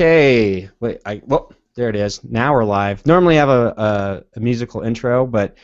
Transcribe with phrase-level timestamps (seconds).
[0.00, 2.24] Okay, wait, I well, there it is.
[2.24, 3.04] Now we're live.
[3.04, 5.58] Normally I have a, a, a musical intro, but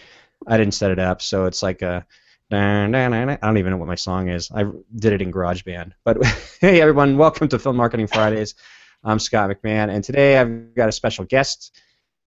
[0.46, 2.04] I didn't set it up, so it's like a.
[2.52, 4.50] I don't even know what my song is.
[4.54, 4.64] I
[4.96, 5.92] did it in GarageBand.
[6.04, 6.22] But
[6.60, 8.56] hey, everyone, welcome to Film Marketing Fridays.
[9.02, 11.80] I'm Scott McMahon, and today I've got a special guest.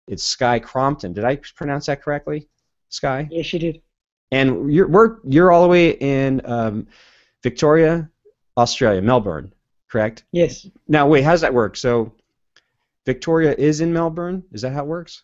[0.08, 1.14] It's Sky Crompton.
[1.14, 2.50] Did I pronounce that correctly,
[2.90, 3.28] Sky?
[3.30, 3.80] Yes, you did.
[4.32, 6.88] And you're we're, you're all the way in um,
[7.44, 8.10] Victoria,
[8.58, 9.54] Australia, Melbourne,
[9.92, 10.24] correct?
[10.32, 10.68] Yes.
[10.88, 11.76] Now, wait, how does that work?
[11.76, 12.14] So,
[13.06, 14.44] Victoria is in Melbourne.
[14.52, 15.24] Is that how it works?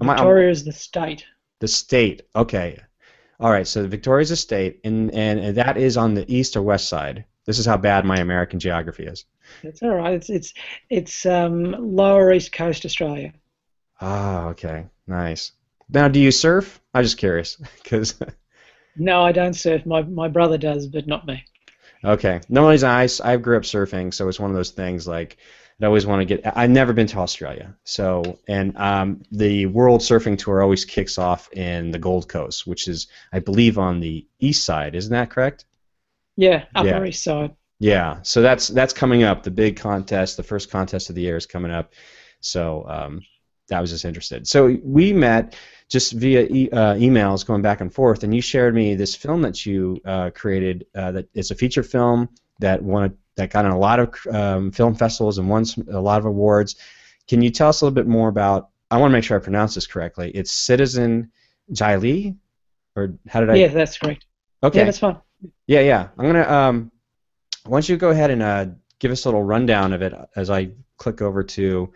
[0.00, 1.24] Am I- Victoria is the state.
[1.60, 2.22] The state.
[2.36, 2.78] Okay.
[3.40, 3.66] All right.
[3.66, 6.88] So Victoria is a state, and, and and that is on the east or west
[6.88, 7.24] side.
[7.46, 9.24] This is how bad my American geography is.
[9.62, 10.14] That's all right.
[10.14, 10.54] It's it's
[10.90, 13.32] it's um, lower east coast Australia.
[14.00, 14.86] Ah, okay.
[15.06, 15.52] Nice.
[15.88, 16.80] Now, do you surf?
[16.94, 18.14] I'm just curious, because
[18.96, 19.86] No, I don't surf.
[19.86, 21.44] My my brother does, but not me.
[22.04, 22.40] Okay.
[22.48, 25.36] No, reason I I grew up surfing, so it's one of those things like
[25.80, 26.56] I always want to get.
[26.56, 31.52] I've never been to Australia, so and um, the World Surfing Tour always kicks off
[31.52, 34.94] in the Gold Coast, which is I believe on the east side.
[34.94, 35.64] Isn't that correct?
[36.36, 37.04] Yeah, upper Yeah.
[37.04, 37.54] east side.
[37.80, 39.42] Yeah, so that's that's coming up.
[39.44, 41.92] The big contest, the first contest of the year, is coming up.
[42.40, 43.20] So um,
[43.72, 44.46] I was just interested.
[44.48, 45.56] So we met
[45.88, 49.42] just via e- uh, emails, going back and forth, and you shared me this film
[49.42, 50.86] that you uh, created.
[50.94, 52.28] Uh, that it's a feature film
[52.60, 55.86] that won a, that got in a lot of um, film festivals and won some,
[55.90, 56.76] a lot of awards.
[57.26, 58.70] Can you tell us a little bit more about?
[58.90, 60.30] I want to make sure I pronounce this correctly.
[60.30, 61.30] It's Citizen
[61.72, 62.34] Jai
[62.96, 63.54] or how did I?
[63.56, 64.26] Yeah, that's correct.
[64.62, 64.78] Okay.
[64.78, 65.16] Yeah, that's fine.
[65.66, 66.08] Yeah, yeah.
[66.18, 66.48] I'm gonna.
[66.48, 66.92] Um,
[67.64, 68.66] why don't you go ahead and uh,
[68.98, 71.92] give us a little rundown of it as I click over to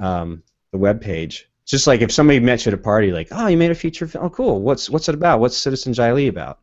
[0.00, 1.48] um, the web page.
[1.66, 4.06] Just like if somebody met you at a party, like, oh, you made a feature
[4.06, 4.24] film.
[4.24, 4.60] Oh, cool.
[4.60, 5.40] What's what's it about?
[5.40, 6.58] What's Citizen Jai about?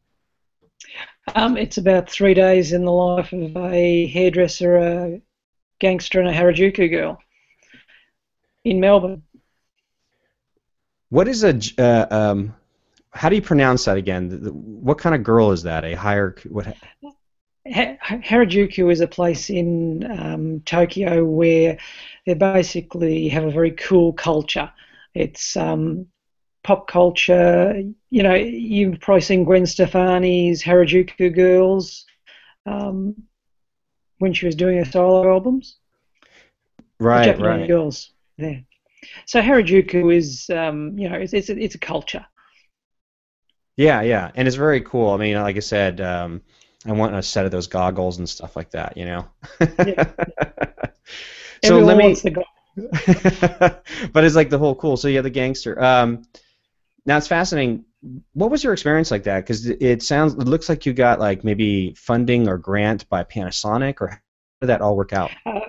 [1.36, 5.22] Um, it's about three days in the life of a hairdresser, a
[5.80, 7.20] gangster, and a Harajuku girl
[8.64, 9.24] in Melbourne.
[11.10, 12.56] What is a uh, um,
[13.12, 14.30] how do you pronounce that again?
[14.52, 15.86] What kind of girl is that?
[15.86, 16.76] A higher what?
[17.74, 21.78] Ha- Harajuku is a place in um, Tokyo where
[22.26, 24.70] they basically have a very cool culture.
[25.14, 26.08] It's um,
[26.64, 27.82] pop culture.
[28.10, 32.06] You know, you've probably seen Gwen Stefani's Harajuku Girls
[32.66, 33.16] um,
[34.20, 35.78] when she was doing her solo albums.
[37.00, 37.68] Right, Japanese right.
[37.68, 38.64] girls there.
[39.26, 42.26] So Harajuku is, um, you know, it's it's a, it's a culture.
[43.78, 45.12] Yeah, yeah, and it's very cool.
[45.12, 46.42] I mean, like I said, um,
[46.88, 48.98] I want a set of those goggles and stuff like that.
[48.98, 49.28] You know.
[49.60, 50.12] Yeah.
[51.64, 52.04] so Everyone let me.
[52.06, 52.44] wants the
[54.14, 54.98] but it's like the whole cool.
[54.98, 55.82] So you have the gangster.
[55.82, 56.24] Um,
[57.06, 57.86] now it's fascinating.
[58.34, 59.40] What was your experience like that?
[59.42, 64.00] Because it sounds, it looks like you got like maybe funding or grant by Panasonic,
[64.00, 64.18] or how
[64.62, 65.32] did that all work out?
[65.46, 65.62] Uh,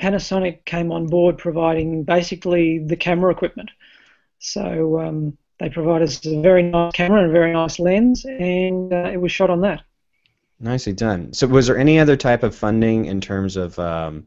[0.00, 3.70] Panasonic came on board providing basically the camera equipment.
[4.40, 8.92] So um, they provided us a very nice camera and a very nice lens, and
[8.92, 9.82] uh, it was shot on that.
[10.60, 11.32] Nicely done.
[11.32, 14.26] So was there any other type of funding in terms of, um,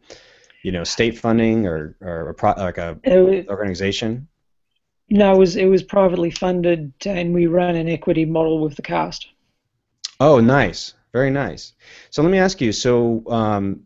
[0.61, 4.27] you know, state funding or or a pro- like a was, organization?
[5.09, 8.81] no, it was it was privately funded, and we ran an equity model with the
[8.81, 9.29] cast.
[10.19, 11.73] Oh, nice, very nice.
[12.09, 12.71] So let me ask you.
[12.71, 13.83] So um,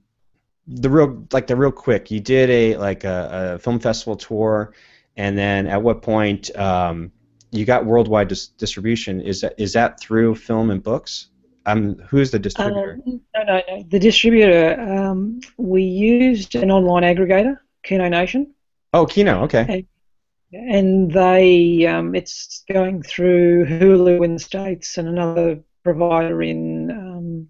[0.68, 4.74] the real, like the real quick, you did a like a, a film festival tour,
[5.18, 7.12] and then at what point um,
[7.52, 9.22] you got worldwide dis- distribution?
[9.22, 11.28] Is that is that through film and books?
[11.66, 13.00] Um, who's the distributor?
[13.06, 13.84] Um, no, no, no.
[13.90, 18.54] The distributor, um, we used an online aggregator, Kino Nation.
[18.94, 19.44] oh, Kino.
[19.44, 19.86] Okay.
[20.54, 27.48] and they um, it's going through Hulu in the states and another provider in um,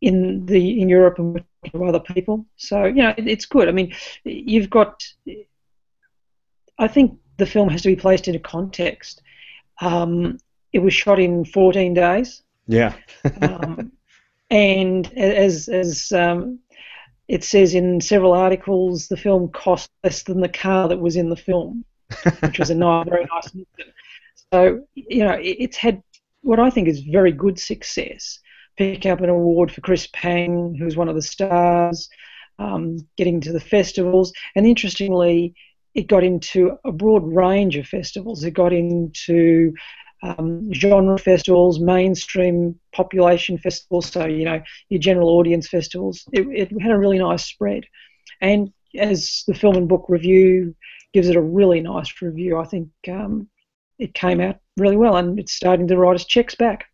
[0.00, 2.46] in the in Europe and with other people.
[2.56, 3.68] So you know it, it's good.
[3.68, 5.02] I mean, you've got.
[6.78, 9.22] I think the film has to be placed in a context.
[9.80, 10.38] Um,
[10.76, 12.94] it was shot in 14 days, Yeah.
[13.42, 13.92] um,
[14.50, 16.60] and as as um,
[17.28, 21.28] it says in several articles, the film cost less than the car that was in
[21.30, 21.84] the film,
[22.44, 23.46] which was a nice, very nice.
[23.54, 23.94] incident.
[24.52, 26.02] So you know, it, it's had
[26.42, 28.40] what I think is very good success.
[28.76, 32.08] Picking up an award for Chris Pang, who's one of the stars,
[32.58, 35.54] um, getting to the festivals, and interestingly,
[35.94, 38.44] it got into a broad range of festivals.
[38.44, 39.72] It got into
[40.38, 46.24] um, genre festivals, mainstream population festivals, so you know your general audience festivals.
[46.32, 47.84] It, it had a really nice spread,
[48.40, 50.74] and as the film and book review
[51.12, 53.48] gives it a really nice review, I think um,
[53.98, 56.86] it came out really well, and it's starting to write us checks back.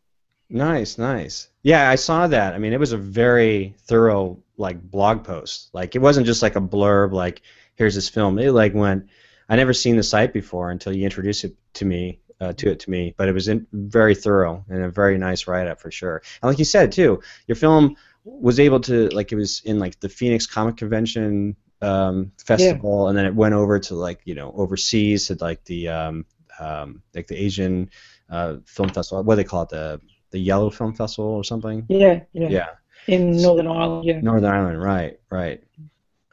[0.50, 1.48] Nice, nice.
[1.62, 2.54] Yeah, I saw that.
[2.54, 5.70] I mean, it was a very thorough like blog post.
[5.72, 7.42] Like it wasn't just like a blurb like
[7.76, 8.38] here's this film.
[8.38, 9.08] It like went
[9.48, 12.80] I never seen the site before until you introduced it to me uh, to it
[12.80, 15.92] to me, but it was in, very thorough and a very nice write up for
[15.92, 16.22] sure.
[16.42, 20.00] And like you said too, your film was able to like it was in like
[20.00, 23.08] the Phoenix Comic Convention um, festival, yeah.
[23.08, 26.26] and then it went over to like you know overseas to like the um,
[26.58, 27.90] um, like the Asian
[28.28, 29.22] uh, film festival.
[29.22, 29.68] What do they call it?
[29.68, 30.00] The
[30.32, 31.86] the Yellow Film Festival or something.
[31.88, 32.48] Yeah, yeah.
[32.48, 32.68] Yeah.
[33.06, 34.20] In Northern Ireland, yeah.
[34.20, 35.62] Northern Ireland, right, right.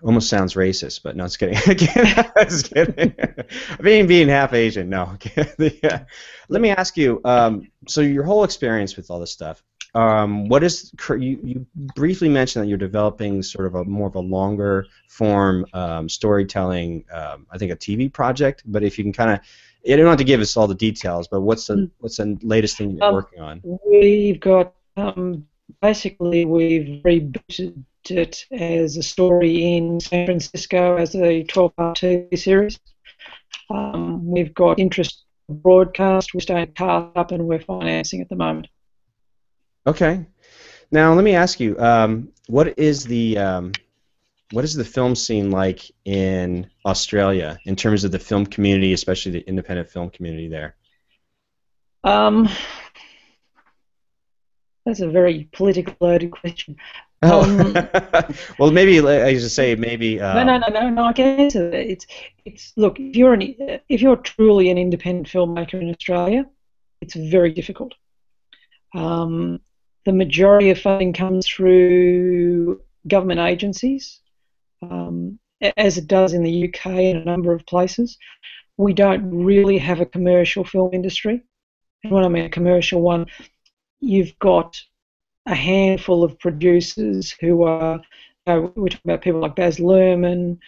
[0.03, 1.57] Almost sounds racist, but no, it's kidding.
[1.57, 3.13] just kidding.
[3.81, 5.17] being being half Asian, no.
[5.57, 6.05] yeah.
[6.47, 7.19] Let me ask you.
[7.25, 9.61] Um, so your whole experience with all this stuff,
[9.95, 11.65] um, what is you, you
[11.95, 17.03] briefly mentioned that you're developing sort of a more of a longer form um, storytelling.
[17.11, 19.39] Um, I think a TV project, but if you can kind of
[19.83, 21.85] you don't have to give us all the details, but what's the hmm.
[21.99, 23.61] what's the latest thing you're um, working on?
[23.85, 25.47] We've got um,
[25.81, 32.79] basically we've rebooted it as a story in San Francisco as a 12-part TV series.
[33.69, 36.33] Um, we've got interest broadcast.
[36.33, 38.67] We're starting to cast up, and we're financing at the moment.
[39.85, 40.25] Okay.
[40.91, 43.71] Now let me ask you, um, what is the um,
[44.51, 49.33] what is the film scene like in Australia in terms of the film community, especially
[49.33, 50.75] the independent film community there?
[52.03, 52.49] Um,
[54.85, 56.77] that's a very politically loaded question.
[57.21, 57.43] Oh.
[57.43, 60.21] Um, well, maybe I just say maybe.
[60.21, 61.03] Um, no, no, no, no, no.
[61.03, 61.91] I can answer that.
[61.91, 62.07] It's,
[62.45, 62.73] it's.
[62.77, 63.55] Look, if you're an,
[63.89, 66.45] if you're truly an independent filmmaker in Australia,
[67.01, 67.93] it's very difficult.
[68.93, 69.59] Um,
[70.05, 74.21] the majority of funding comes through government agencies,
[74.81, 75.39] um,
[75.77, 78.17] as it does in the UK and a number of places.
[78.77, 81.43] We don't really have a commercial film industry.
[82.03, 83.25] And when I mean a commercial one,
[83.99, 84.81] you've got
[85.49, 87.95] a handful of producers who are,
[88.45, 90.59] you know, we're talking about people like Baz Luhrmann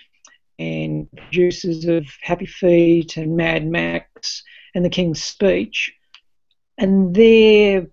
[0.57, 4.44] and producers of Happy Feet and Mad Max
[4.74, 5.94] and The King's Speech.
[6.80, 7.88] And they're,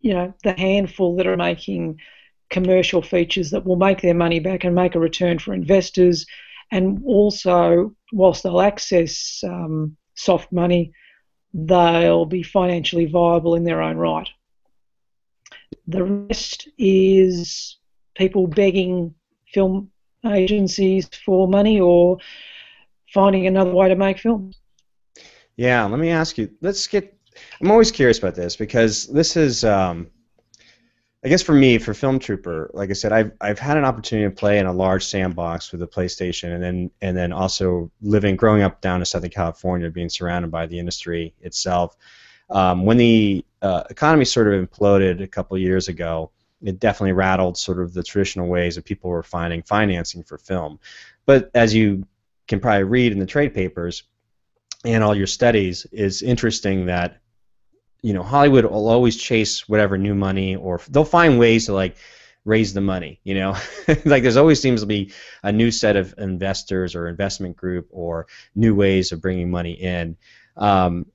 [0.00, 2.00] you know, the handful that are making
[2.50, 6.26] commercial features that will make their money back and make a return for investors.
[6.72, 10.92] And also, whilst they'll access um, soft money,
[11.54, 14.28] they'll be financially viable in their own right.
[15.86, 17.78] The rest is
[18.14, 19.14] people begging
[19.52, 19.90] film
[20.24, 22.18] agencies for money or
[23.12, 24.58] finding another way to make films.
[25.56, 26.50] Yeah, let me ask you.
[26.60, 27.12] Let's get.
[27.60, 30.08] I'm always curious about this because this is um,
[31.26, 34.28] I guess for me, for Film Trooper, like I said, I've I've had an opportunity
[34.28, 38.36] to play in a large sandbox with the PlayStation, and then and then also living,
[38.36, 41.96] growing up down in Southern California, being surrounded by the industry itself.
[42.48, 46.30] Um, when the uh, economy sort of imploded a couple years ago,
[46.62, 50.78] it definitely rattled sort of the traditional ways that people were finding financing for film.
[51.26, 52.06] But as you
[52.48, 54.04] can probably read in the trade papers
[54.84, 57.20] and all your studies, it's interesting that
[58.02, 61.96] you know Hollywood will always chase whatever new money or they'll find ways to like
[62.44, 63.56] raise the money you know
[64.04, 68.28] like there's always seems to be a new set of investors or investment group or
[68.54, 70.16] new ways of bringing money in
[70.56, 71.06] um,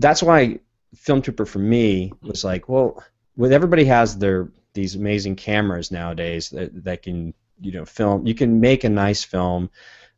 [0.00, 0.58] that's why
[0.96, 3.02] film trooper for me was like well
[3.36, 8.34] with everybody has their these amazing cameras nowadays that, that can you know film you
[8.34, 9.70] can make a nice film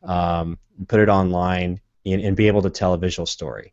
[0.03, 0.59] um,
[0.89, 3.73] put it online and, and be able to tell a visual story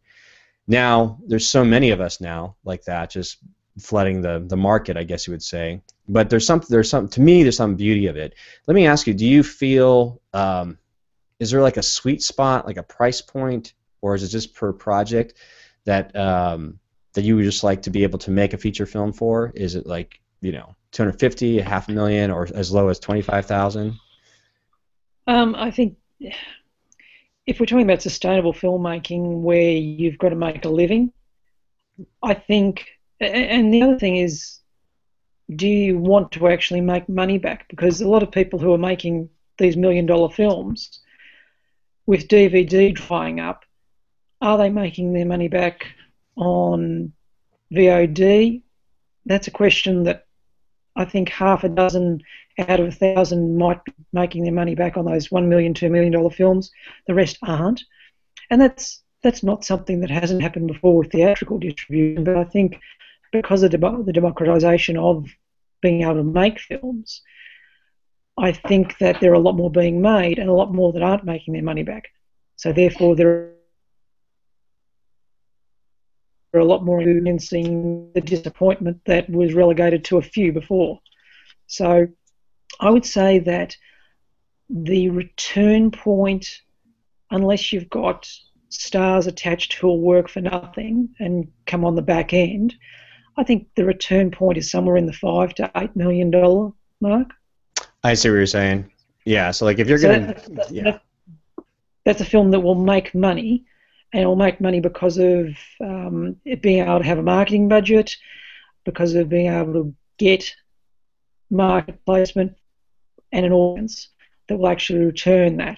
[0.69, 3.39] now there's so many of us now like that, just
[3.79, 5.81] flooding the, the market, I guess you would say.
[6.07, 8.35] But there's some there's some to me there's some beauty of it.
[8.67, 10.77] Let me ask you, do you feel um,
[11.39, 14.71] is there like a sweet spot, like a price point, or is it just per
[14.71, 15.33] project
[15.89, 16.79] that um,
[17.13, 19.51] that you would just like to be able to make a feature film for?
[19.55, 23.99] Is it like you know 250, a half a million, or as low as 25,000?
[25.27, 25.97] Um, I think
[27.45, 31.11] if we're talking about sustainable filmmaking where you've got to make a living,
[32.21, 32.85] I think,
[33.19, 34.59] and the other thing is,
[35.55, 37.67] do you want to actually make money back?
[37.69, 41.01] Because a lot of people who are making these million dollar films
[42.05, 43.65] with DVD drying up,
[44.41, 45.87] are they making their money back
[46.35, 47.13] on
[47.73, 48.61] VOD?
[49.25, 50.25] That's a question that
[50.95, 52.21] I think half a dozen
[52.57, 55.89] out of a thousand might be making their money back on those one million, two
[55.89, 56.71] million dollar films.
[57.07, 57.83] The rest aren't,
[58.49, 62.23] and that's that's not something that hasn't happened before with theatrical distribution.
[62.23, 62.79] But I think
[63.31, 65.27] because of the democratization of
[65.81, 67.21] being able to make films,
[68.37, 71.03] I think that there are a lot more being made and a lot more that
[71.03, 72.09] aren't making their money back.
[72.55, 73.53] So therefore, there
[76.53, 80.99] a lot more experiencing the disappointment that was relegated to a few before.
[81.67, 82.07] So
[82.79, 83.75] I would say that
[84.69, 86.61] the return point,
[87.29, 88.27] unless you've got
[88.69, 92.75] stars attached who'll work for nothing and come on the back end,
[93.37, 97.29] I think the return point is somewhere in the five to eight million dollar mark.
[98.03, 98.91] I see what you're saying.
[99.25, 100.35] Yeah, so like if you're so gonna,
[100.71, 100.97] yeah,
[102.05, 103.65] that's a film that will make money,
[104.13, 105.49] and will make money because of
[105.81, 108.15] um, it being able to have a marketing budget,
[108.85, 110.53] because of being able to get
[111.49, 112.55] market placement
[113.31, 114.09] and an audience
[114.47, 115.77] that will actually return that.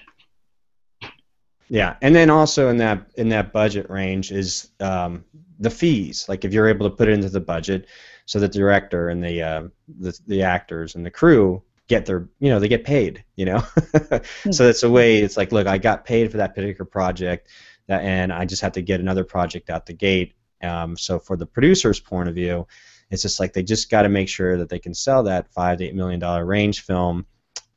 [1.68, 5.24] Yeah, and then also in that in that budget range is um,
[5.58, 6.26] the fees.
[6.28, 7.86] Like if you're able to put it into the budget,
[8.26, 9.62] so the director and the uh,
[10.00, 13.24] the, the actors and the crew get their you know they get paid.
[13.36, 13.62] You know,
[14.50, 15.22] so that's a way.
[15.22, 17.48] It's like look, I got paid for that particular project,
[17.86, 20.34] that, and I just have to get another project out the gate.
[20.62, 22.66] Um, so for the producer's point of view,
[23.10, 25.78] it's just like they just got to make sure that they can sell that five
[25.78, 27.26] to eight million dollar range film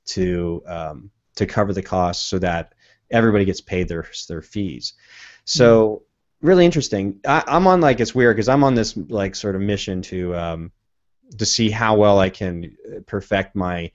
[0.06, 2.74] to um, to cover the costs so that
[3.12, 4.94] everybody gets paid their their fees.
[5.46, 6.48] So mm-hmm.
[6.48, 7.20] really interesting.
[7.28, 10.36] I, am on like it's weird because I'm on this like sort of mission to
[10.36, 10.72] um,
[11.38, 13.92] to see how well I can perfect my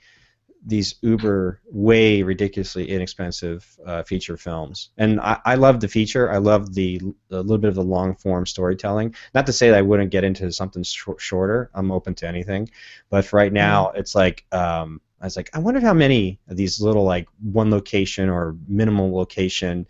[0.65, 4.91] these uber way ridiculously inexpensive uh, feature films.
[4.99, 6.31] And I, I love the feature.
[6.31, 7.01] I love the
[7.31, 9.15] a little bit of the long form storytelling.
[9.35, 11.71] Not to say that i wouldn't get into something sh- shorter.
[11.75, 12.69] I'm open to anything.
[13.09, 13.99] But for right now mm-hmm.
[13.99, 17.71] it's like um, I was like, I wonder how many of these little like one
[17.71, 19.87] location or minimal location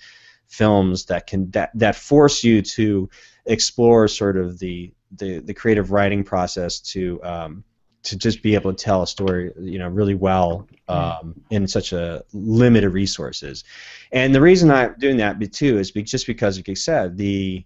[0.46, 3.08] films that can that, that force you to
[3.46, 7.64] explore sort of the the, the creative writing process to um,
[8.02, 11.92] to just be able to tell a story, you know, really well um, in such
[11.92, 13.64] a limited resources.
[14.12, 17.64] And the reason I'm doing that too is just because, like you said, the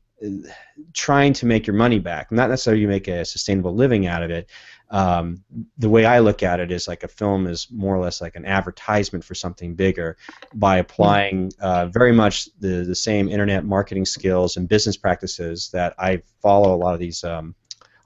[0.92, 4.30] trying to make your money back, not necessarily you make a sustainable living out of
[4.30, 4.48] it,
[4.90, 5.42] um,
[5.78, 8.36] the way I look at it is like a film is more or less like
[8.36, 10.16] an advertisement for something bigger
[10.54, 15.94] by applying uh, very much the, the same internet marketing skills and business practices that
[15.98, 17.54] I follow a lot of these um,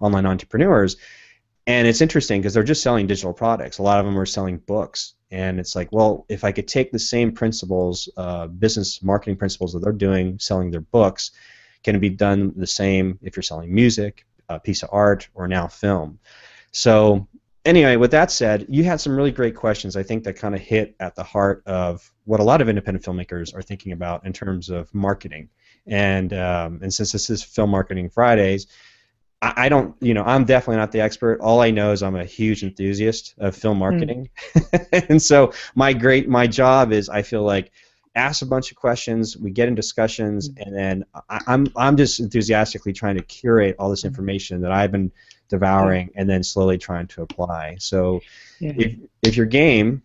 [0.00, 0.97] online entrepreneurs.
[1.68, 3.76] And it's interesting because they're just selling digital products.
[3.76, 5.12] A lot of them are selling books.
[5.30, 9.75] And it's like, well, if I could take the same principles, uh, business marketing principles
[9.75, 11.30] that they're doing, selling their books,
[11.84, 15.46] can it be done the same if you're selling music, a piece of art, or
[15.46, 16.18] now film?
[16.72, 17.28] So
[17.66, 19.94] anyway, with that said, you had some really great questions.
[19.94, 23.04] I think that kind of hit at the heart of what a lot of independent
[23.04, 25.50] filmmakers are thinking about in terms of marketing.
[25.87, 28.68] And um, and since this is Film Marketing Fridays,
[29.40, 31.40] I, I, don't, you know, I'm definitely not the expert.
[31.40, 33.80] All I know is I'm a huge enthusiast of film hmm.
[33.80, 35.07] marketing, mm.
[35.11, 37.71] and so my great my job is I feel like
[38.14, 40.66] ask a bunch of questions, we get in discussions, mm.
[40.66, 44.09] and then I, I'm I'm just enthusiastically trying to curate all this mm.
[44.09, 45.12] information that I've been
[45.49, 47.76] devouring and then slowly trying to apply.
[47.78, 48.21] So
[48.61, 48.73] yeah.
[48.76, 50.02] if, if you're game,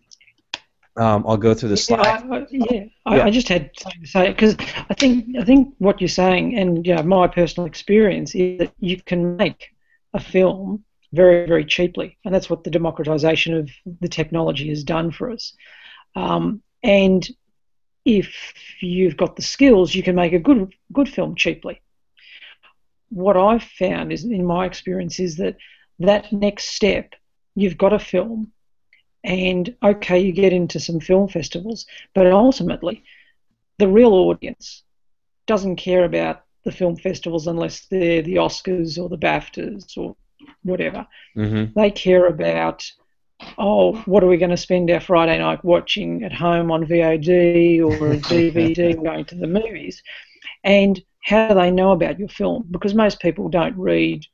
[0.96, 2.04] um, I'll go through the slide.
[2.04, 2.84] Yeah, I, yeah.
[3.06, 4.56] I, I just had something to say because
[4.88, 8.72] I think I think what you're saying, and you know, my personal experience is that
[8.80, 9.74] you can make
[10.12, 13.70] a film very very cheaply, and that's what the democratization of
[14.00, 15.54] the technology has done for us.
[16.14, 17.28] Um, and
[18.04, 21.80] if you've got the skills, you can make a good good film cheaply
[23.14, 25.56] what I've found is, in my experience, is that
[26.00, 27.12] that next step,
[27.54, 28.52] you've got a film,
[29.24, 33.02] and okay, you get into some film festivals, but ultimately,
[33.78, 34.82] the real audience
[35.46, 40.14] doesn't care about the film festivals unless they're the Oscars or the BAFTAs or
[40.62, 41.06] whatever.
[41.36, 41.78] Mm-hmm.
[41.78, 42.84] They care about,
[43.58, 47.82] oh, what are we going to spend our Friday night watching at home on VOD
[47.82, 50.02] or a DVD going to the movies?
[50.62, 52.66] And how do they know about your film?
[52.70, 54.26] Because most people don't read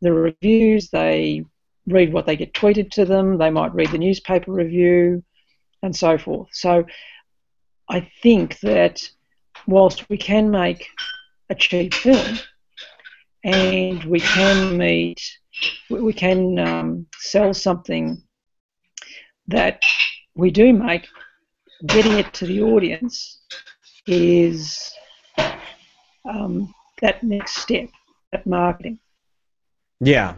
[0.00, 1.44] the reviews, they
[1.88, 5.22] read what they get tweeted to them, they might read the newspaper review,
[5.82, 6.48] and so forth.
[6.52, 6.84] So
[7.88, 9.08] I think that
[9.66, 10.86] whilst we can make
[11.50, 12.38] a cheap film
[13.44, 15.20] and we can meet,
[15.90, 18.22] we can um, sell something
[19.46, 19.82] that
[20.34, 21.06] we do make,
[21.86, 23.40] getting it to the audience
[24.06, 24.92] is
[26.24, 27.88] um, that next step,
[28.32, 28.98] that marketing.
[30.00, 30.34] Yeah.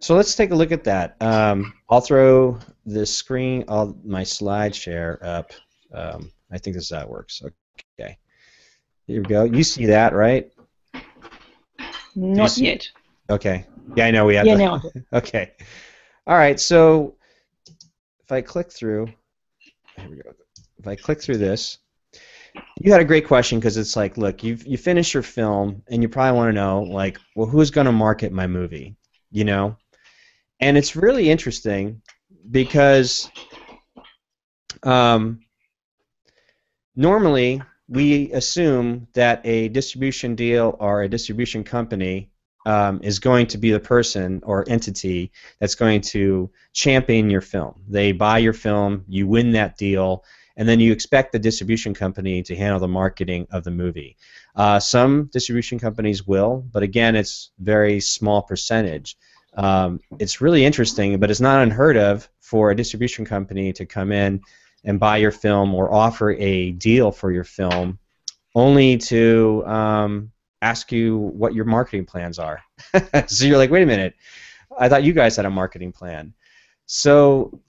[0.00, 1.16] So let's take a look at that.
[1.20, 5.52] Um, I'll throw the screen, I'll, my slide share up.
[5.92, 7.42] Um, I think this is how it works.
[7.98, 8.18] Okay.
[9.06, 9.44] Here we go.
[9.44, 10.50] You see that, right?
[12.14, 12.88] Not yet.
[13.30, 13.66] Okay.
[13.94, 14.46] Yeah, I know we have.
[14.46, 14.82] Yeah, now.
[15.12, 15.52] okay.
[16.26, 16.58] All right.
[16.58, 17.16] So
[18.24, 19.06] if I click through,
[19.96, 20.30] here we go.
[20.78, 21.78] If I click through this,
[22.80, 26.02] you had a great question because it's like, look, you you finish your film and
[26.02, 28.96] you probably want to know like, well, who's going to market my movie,
[29.30, 29.76] you know?
[30.60, 32.00] And it's really interesting
[32.50, 33.30] because
[34.82, 35.40] um,
[36.94, 42.30] normally we assume that a distribution deal or a distribution company
[42.66, 47.80] um, is going to be the person or entity that's going to champion your film.
[47.88, 50.24] They buy your film, you win that deal,
[50.56, 54.16] and then you expect the distribution company to handle the marketing of the movie.
[54.56, 59.16] Uh, some distribution companies will, but again, it's very small percentage.
[59.56, 64.12] Um, it's really interesting, but it's not unheard of for a distribution company to come
[64.12, 64.42] in
[64.84, 67.98] and buy your film or offer a deal for your film,
[68.54, 70.30] only to um,
[70.62, 72.62] ask you what your marketing plans are.
[73.26, 74.14] so you're like, wait a minute,
[74.78, 76.34] I thought you guys had a marketing plan.
[76.86, 77.60] So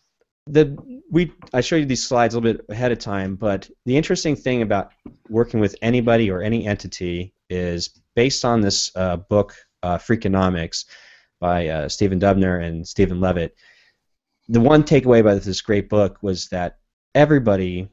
[0.46, 0.78] the
[1.10, 4.36] we I showed you these slides a little bit ahead of time, but the interesting
[4.36, 4.92] thing about
[5.30, 10.86] working with anybody or any entity is based on this uh, book, uh, Freakonomics,
[11.40, 13.56] by uh, Stephen Dubner and Steven Levitt.
[14.50, 16.80] The one takeaway by this great book was that
[17.14, 17.90] everybody,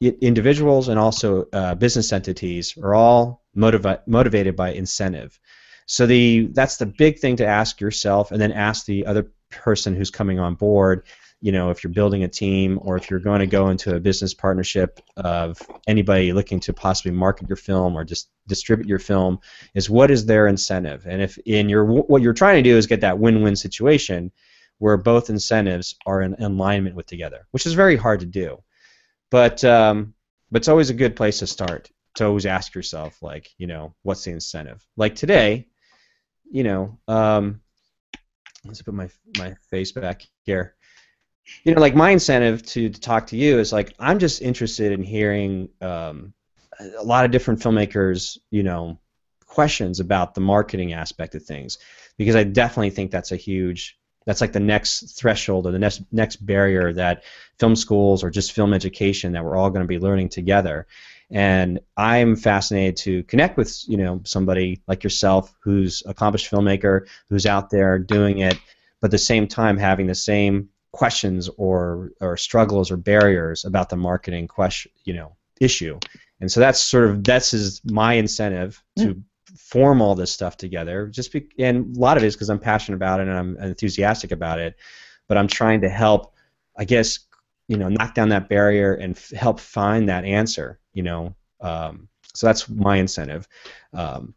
[0.00, 5.38] individuals and also uh, business entities, are all motivi- motivated by incentive.
[5.86, 9.94] So the that's the big thing to ask yourself, and then ask the other person
[9.94, 11.06] who's coming on board
[11.44, 14.00] you know, if you're building a team or if you're going to go into a
[14.00, 19.38] business partnership of anybody looking to possibly market your film or just distribute your film,
[19.74, 21.04] is what is their incentive?
[21.06, 24.32] And if in your what you're trying to do is get that win-win situation
[24.78, 28.62] where both incentives are in alignment with together, which is very hard to do.
[29.30, 30.14] But um,
[30.50, 33.94] but it's always a good place to start to always ask yourself, like, you know,
[34.02, 34.82] what's the incentive?
[34.96, 35.68] Like today,
[36.50, 37.60] you know, um,
[38.64, 40.74] let's put my my face back here
[41.64, 44.92] you know, like my incentive to, to talk to you is like I'm just interested
[44.92, 46.32] in hearing um,
[46.78, 48.98] a lot of different filmmakers, you know,
[49.46, 51.78] questions about the marketing aspect of things,
[52.16, 56.02] because I definitely think that's a huge that's like the next threshold or the next
[56.10, 57.24] next barrier that
[57.58, 60.86] film schools or just film education that we're all going to be learning together.
[61.30, 67.46] And I'm fascinated to connect with you know somebody like yourself who's accomplished filmmaker who's
[67.46, 68.58] out there doing it,
[69.00, 73.88] but at the same time having the same questions or or struggles or barriers about
[73.88, 75.98] the marketing question you know issue.
[76.40, 79.22] And so that's sort of that's is my incentive to mm.
[79.56, 81.06] form all this stuff together.
[81.06, 83.56] Just be, and a lot of it is because i'm passionate about it and i'm
[83.58, 84.76] enthusiastic about it
[85.28, 86.34] but i'm trying to help
[86.76, 87.20] i guess
[87.68, 92.08] you know knock down that barrier and f- help find that answer you know um,
[92.34, 93.48] so that's my incentive.
[93.94, 94.34] Um,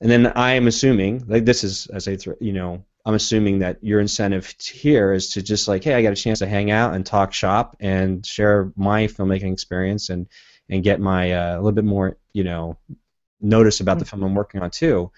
[0.00, 3.60] and then i am assuming like this is as i th- you know I'm assuming
[3.60, 6.70] that your incentive here is to just like, hey, I got a chance to hang
[6.70, 10.28] out and talk shop and share my filmmaking experience and
[10.68, 12.76] and get my uh, a little bit more, you know,
[13.40, 15.10] notice about the film I'm working on too.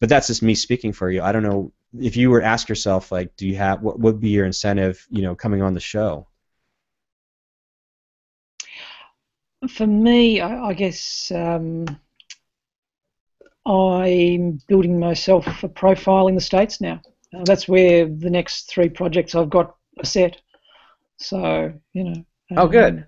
[0.00, 1.22] But that's just me speaking for you.
[1.22, 4.20] I don't know if you were to ask yourself like, do you have what would
[4.20, 6.26] be your incentive, you know, coming on the show?
[9.68, 11.32] For me, I, I guess.
[11.34, 11.86] Um,
[13.66, 17.02] I'm building myself a profile in the States now.
[17.34, 20.40] Uh, that's where the next three projects I've got are set.
[21.18, 22.24] So you know.
[22.50, 23.06] Um, oh, good.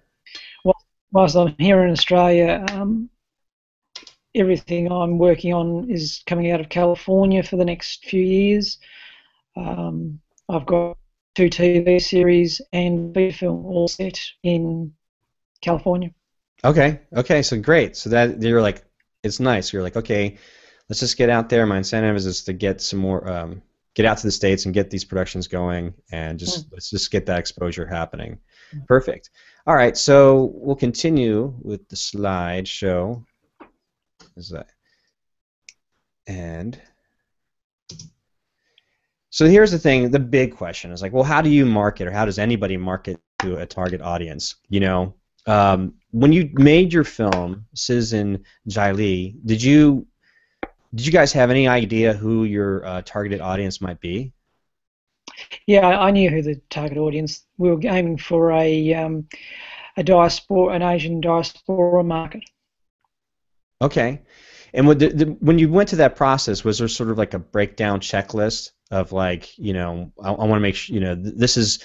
[1.12, 3.10] Whilst I'm here in Australia, um,
[4.34, 8.78] everything I'm working on is coming out of California for the next few years.
[9.56, 10.96] Um, I've got
[11.34, 14.92] two TV series and a film all set in
[15.62, 16.10] California.
[16.64, 17.00] Okay.
[17.16, 17.42] Okay.
[17.42, 17.96] So great.
[17.96, 18.84] So that you're like,
[19.22, 19.72] it's nice.
[19.72, 20.38] You're like, okay,
[20.88, 21.66] let's just get out there.
[21.66, 23.62] My incentive is just to get some more um,
[23.94, 26.72] get out to the states and get these productions going, and just mm.
[26.72, 28.38] let's just get that exposure happening.
[28.74, 28.86] Mm.
[28.86, 29.30] Perfect.
[29.66, 33.24] All right, so we'll continue with the slideshow.
[34.36, 34.68] Is that
[36.30, 36.80] and
[39.30, 42.12] so here's the thing: the big question is like, well, how do you market, or
[42.12, 44.56] how does anybody market to a target audience?
[44.68, 45.14] You know,
[45.46, 50.06] um, when you made your film, Citizen Lee*, did you
[50.94, 54.32] did you guys have any idea who your uh, targeted audience might be?
[55.66, 57.46] Yeah, I knew who the target audience.
[57.58, 59.28] We were aiming for a um,
[59.96, 62.42] a diaspora, an Asian diaspora market.
[63.82, 64.20] Okay,
[64.74, 67.34] and when, the, the, when you went to that process, was there sort of like
[67.34, 71.14] a breakdown checklist of like, you know, I, I want to make sure, you know,
[71.14, 71.82] th- this is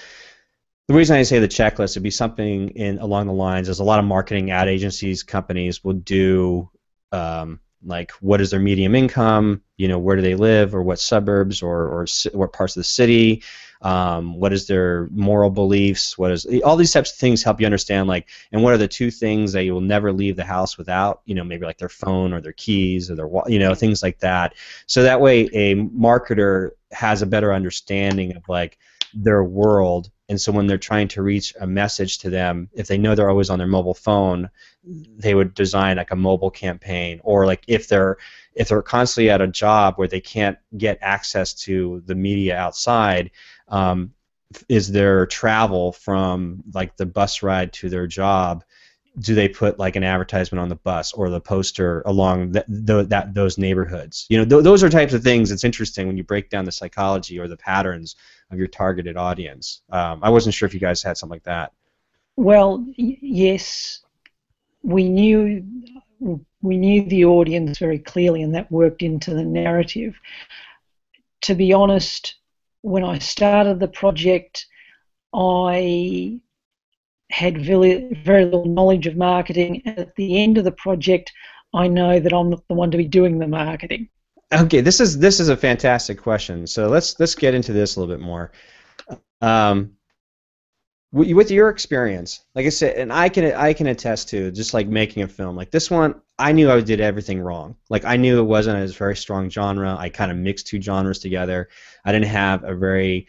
[0.88, 3.84] the reason I say the checklist would be something in along the lines as a
[3.84, 6.70] lot of marketing ad agencies companies will do.
[7.12, 10.98] Um, like what is their medium income, you know, where do they live, or what
[10.98, 13.42] suburbs, or, or what parts of the city,
[13.82, 16.16] Um, what is their moral beliefs?
[16.18, 18.88] What is all these types of things help you understand like, and what are the
[18.88, 21.20] two things that you will never leave the house without?
[21.26, 24.18] You know, maybe like their phone or their keys or their you know things like
[24.20, 24.54] that.
[24.86, 28.78] So that way, a marketer has a better understanding of like
[29.14, 32.98] their world and so when they're trying to reach a message to them if they
[32.98, 34.50] know they're always on their mobile phone
[34.86, 37.20] they would design like a mobile campaign.
[37.24, 38.18] Or like if they're
[38.54, 43.30] if they're constantly at a job where they can't get access to the media outside
[43.68, 44.12] um,
[44.68, 48.64] is their travel from like the bus ride to their job
[49.18, 53.32] do they put like an advertisement on the bus or the poster along the, that
[53.34, 54.26] those neighborhoods?
[54.28, 55.50] You know, th- those are types of things.
[55.50, 58.16] It's interesting when you break down the psychology or the patterns
[58.50, 59.82] of your targeted audience.
[59.90, 61.72] Um, I wasn't sure if you guys had something like that.
[62.36, 64.00] Well, y- yes,
[64.82, 65.64] we knew
[66.62, 70.18] we knew the audience very clearly, and that worked into the narrative.
[71.42, 72.36] To be honest,
[72.82, 74.66] when I started the project,
[75.32, 76.40] I
[77.30, 79.82] had very, very little knowledge of marketing.
[79.86, 81.32] At the end of the project,
[81.74, 84.08] I know that I'm not the one to be doing the marketing.
[84.52, 86.66] Okay, this is this is a fantastic question.
[86.66, 88.52] So let's let's get into this a little bit more.
[89.42, 89.96] Um,
[91.12, 94.86] with your experience, like I said, and I can I can attest to just like
[94.86, 96.20] making a film like this one.
[96.38, 97.76] I knew I did everything wrong.
[97.88, 99.96] Like I knew it wasn't a very strong genre.
[99.98, 101.68] I kind of mixed two genres together.
[102.04, 103.28] I didn't have a very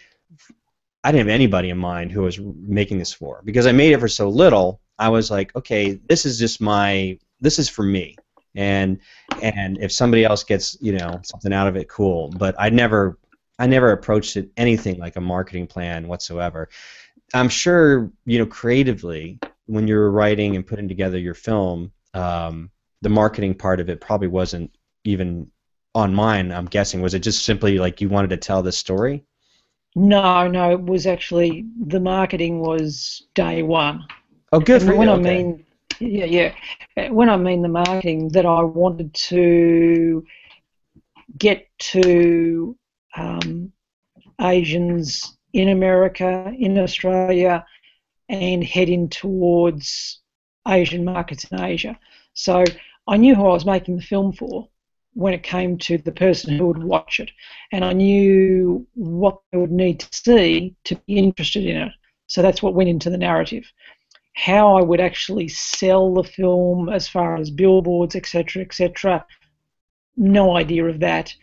[1.04, 3.94] I didn't have anybody in mind who I was making this for because I made
[3.94, 4.82] it for so little.
[5.00, 8.16] I was like, okay, this is just my this is for me,
[8.56, 9.00] and
[9.42, 12.30] and if somebody else gets you know something out of it, cool.
[12.30, 13.20] But I never
[13.60, 16.70] I never approached it anything like a marketing plan whatsoever.
[17.34, 23.10] I'm sure you know creatively when you're writing and putting together your film, um, the
[23.10, 25.52] marketing part of it probably wasn't even
[25.94, 26.52] on mine.
[26.52, 29.26] I'm guessing was it just simply like you wanted to tell this story?
[29.98, 34.06] No, no, it was actually the marketing was day one.
[34.52, 35.14] Oh, good and for when you.
[35.16, 35.44] I okay.
[35.44, 35.66] mean,
[36.00, 36.54] yeah,
[36.96, 37.10] yeah.
[37.10, 40.24] When I mean the marketing, that I wanted to
[41.40, 42.78] get to
[43.16, 43.72] um,
[44.40, 47.66] Asians in America, in Australia,
[48.30, 50.20] and heading towards
[50.68, 51.98] Asian markets in Asia.
[52.34, 52.64] So
[53.08, 54.70] I knew who I was making the film for
[55.18, 57.32] when it came to the person who would watch it.
[57.72, 61.92] And I knew what they would need to see to be interested in it.
[62.28, 63.66] So that's what went into the narrative.
[64.36, 69.26] How I would actually sell the film as far as billboards, etc., etc.,
[70.16, 71.34] no idea of that.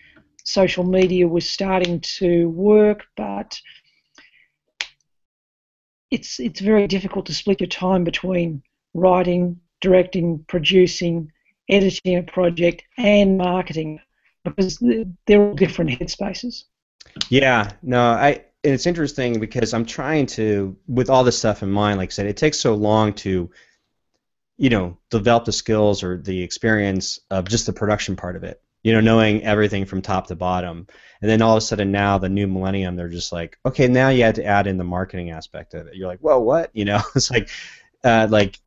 [0.45, 3.61] Social media was starting to work, but
[6.13, 8.63] it's it's very difficult to split your time between
[8.95, 11.33] writing, directing, producing,
[11.69, 14.01] editing a project and marketing
[14.45, 14.79] because
[15.27, 16.65] they're all different headspaces.
[17.29, 21.99] Yeah, no, I it's interesting because I'm trying to with all this stuff in mind.
[21.99, 23.51] Like I said, it takes so long to
[24.57, 28.61] you know develop the skills or the experience of just the production part of it.
[28.83, 30.87] You know, knowing everything from top to bottom,
[31.23, 34.11] and then all of a sudden now the new millennium, they're just like, okay, now
[34.11, 35.95] you had to add in the marketing aspect of it.
[35.95, 36.71] You're like, well, what?
[36.75, 37.49] You know, it's like,
[38.03, 38.59] uh, like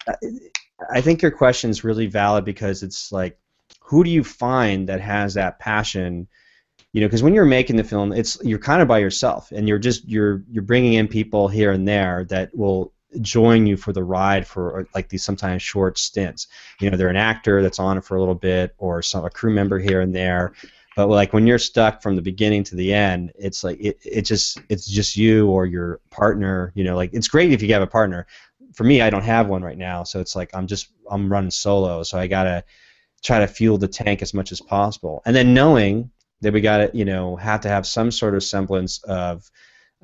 [0.91, 3.37] I think your question is really valid because it's like,
[3.81, 6.27] who do you find that has that passion?
[6.93, 9.67] You know, because when you're making the film, it's you're kind of by yourself, and
[9.67, 13.93] you're just you're you're bringing in people here and there that will join you for
[13.93, 16.47] the ride for like these sometimes short stints.
[16.79, 19.29] You know, they're an actor that's on it for a little bit, or some a
[19.29, 20.53] crew member here and there.
[20.95, 24.23] But like when you're stuck from the beginning to the end, it's like it, it
[24.23, 26.71] just it's just you or your partner.
[26.75, 28.25] You know, like it's great if you have a partner
[28.77, 31.49] for me, I don't have one right now, so it's like I'm just I'm running
[31.49, 32.63] solo, so I gotta
[33.23, 36.11] try to fuel the tank as much as possible, and then knowing
[36.41, 39.49] that we gotta you know have to have some sort of semblance of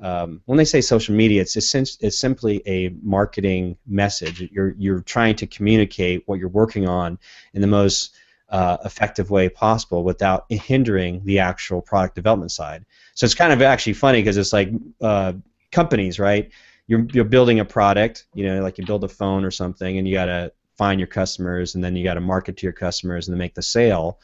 [0.02, 4.40] um, when they say social media, it's, it's simply a marketing message.
[4.50, 7.20] You're you're trying to communicate what you're working on
[7.52, 8.12] in the most
[8.48, 12.84] uh, effective way possible without hindering the actual product development side.
[13.14, 15.34] So it's kind of actually funny because it's like uh,
[15.70, 16.50] companies, right?
[16.86, 20.06] You're you're building a product, you know, like you build a phone or something, and
[20.06, 23.26] you got to find your customers, and then you got to market to your customers
[23.26, 24.18] and then make the sale.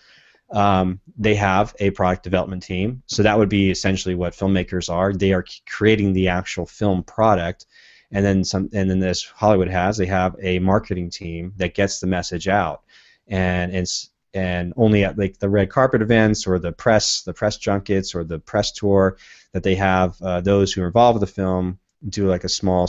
[0.50, 5.12] Um, they have a product development team, so that would be essentially what filmmakers are.
[5.12, 7.66] They are creating the actual film product,
[8.10, 12.00] and then some, and then this Hollywood has they have a marketing team that gets
[12.00, 12.82] the message out,
[13.28, 17.56] and it's and only at like the red carpet events or the press the press
[17.56, 19.16] junkets or the press tour
[19.52, 22.88] that they have uh, those who are involved with the film do like a small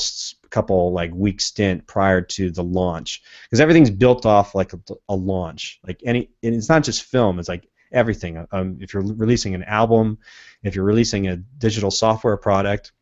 [0.49, 5.15] couple like week stint prior to the launch because everything's built off like a, a,
[5.15, 5.79] launch.
[5.85, 8.45] Like any and it's not just film it's like everything.
[8.51, 10.17] Um, if you're releasing an album
[10.63, 12.93] if you're releasing a digital software product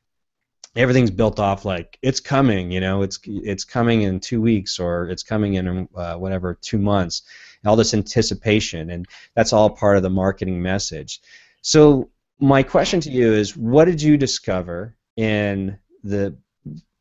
[0.75, 5.09] everything's built off like it's coming, you know, it's it's coming in two weeks or
[5.09, 7.23] it's coming in uh, whatever two months,
[7.65, 11.21] all this anticipation, and that's all part of the marketing message.
[11.61, 16.35] So my question to you is, what did you discover in the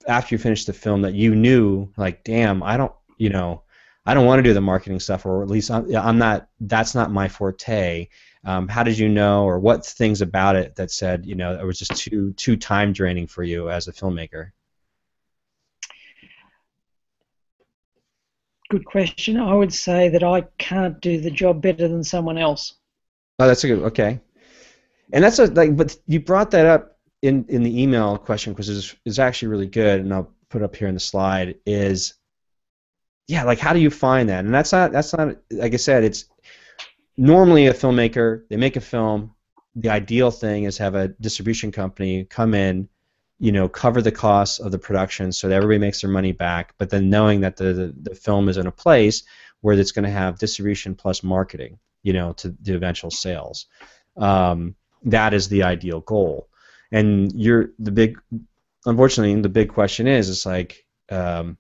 [0.07, 3.63] after you finished the film that you knew like, damn, I don't, you know,
[4.07, 6.49] I don't want to do the marketing stuff, or at least I'm, I'm not.
[6.61, 8.09] That's not my forte.
[8.45, 11.65] Um, how did you know, or what things about it that said, you know, it
[11.65, 14.53] was just too too time draining for you as a filmmaker?
[18.71, 19.39] Good question.
[19.39, 22.75] I would say that I can't do the job better than someone else.
[23.39, 23.83] Oh, that's a good.
[23.85, 24.21] Okay,
[25.13, 28.69] and that's a like, but you brought that up in in the email question because
[28.69, 32.15] it's, it's actually really good, and I'll put up here in the slide is
[33.29, 34.45] yeah, like how do you find that?
[34.45, 36.25] And that's not that's not like I said, it's
[37.17, 39.35] normally a filmmaker, they make a film,
[39.77, 42.89] the ideal thing is have a distribution company come in,
[43.39, 46.75] you know, cover the costs of the production so that everybody makes their money back,
[46.79, 49.25] but then knowing that the the, the film is in a place
[49.61, 53.67] where it's going to have distribution plus marketing, you know, to the eventual sales.
[54.17, 56.49] Um, that is the ideal goal.
[56.91, 58.19] And you're the big
[58.87, 61.57] unfortunately the big question is it's like um,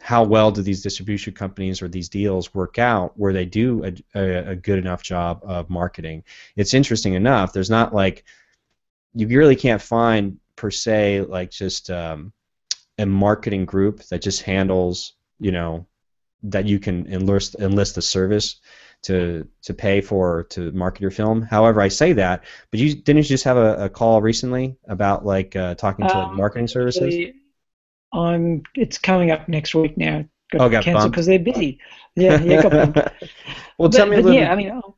[0.00, 4.18] how well do these distribution companies or these deals work out where they do a,
[4.18, 6.24] a, a, good enough job of marketing?
[6.56, 7.52] It's interesting enough.
[7.52, 8.24] There's not like
[9.14, 12.32] you really can't find per se like just um,
[12.98, 15.86] a marketing group that just handles you know
[16.42, 18.56] that you can enlist enlist the service
[19.02, 21.42] to to pay for to market your film.
[21.42, 25.24] However, I say that, but you didn't you just have a, a call recently about
[25.24, 27.32] like uh, talking to um, marketing services?
[28.12, 28.62] I'm.
[28.74, 30.24] It's coming up next week now.
[30.52, 31.78] Got oh, got cancelled because they're busy.
[32.16, 33.08] Yeah, yeah.
[33.78, 34.34] Well, but, tell me a little.
[34.34, 34.82] Yeah, bit, I mean.
[34.84, 34.94] Oh.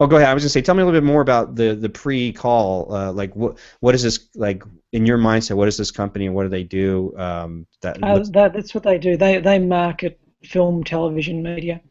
[0.00, 0.28] oh, go ahead.
[0.28, 2.94] I was gonna say, tell me a little bit more about the the pre-call.
[2.94, 4.62] Uh, like, what what is this like
[4.92, 5.56] in your mindset?
[5.56, 7.12] What is this company and what do they do?
[7.18, 9.18] Um, that, uh, that that's what they do.
[9.18, 11.82] They they market film, television, media.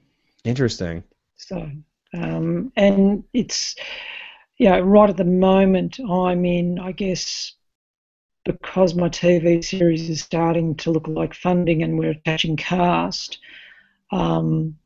[0.43, 1.03] Interesting.
[1.37, 1.69] So,
[2.13, 3.75] um, and it's
[4.57, 7.53] yeah, right at the moment I'm in, I guess,
[8.43, 13.39] because my TV series is starting to look like funding and we're attaching cast,
[14.11, 14.77] um,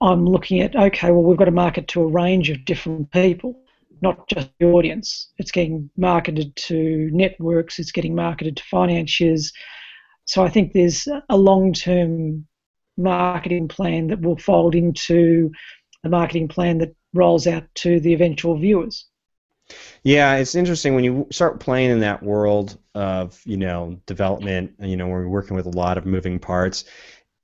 [0.00, 3.60] I'm looking at okay, well, we've got to market to a range of different people,
[4.00, 5.32] not just the audience.
[5.38, 9.52] It's getting marketed to networks, it's getting marketed to financiers.
[10.26, 12.46] So I think there's a long term
[12.98, 15.50] marketing plan that will fold into
[16.04, 19.06] a marketing plan that rolls out to the eventual viewers.
[20.02, 24.72] Yeah, it's interesting when you start playing in that world of you know development.
[24.80, 26.84] You know, where we're working with a lot of moving parts.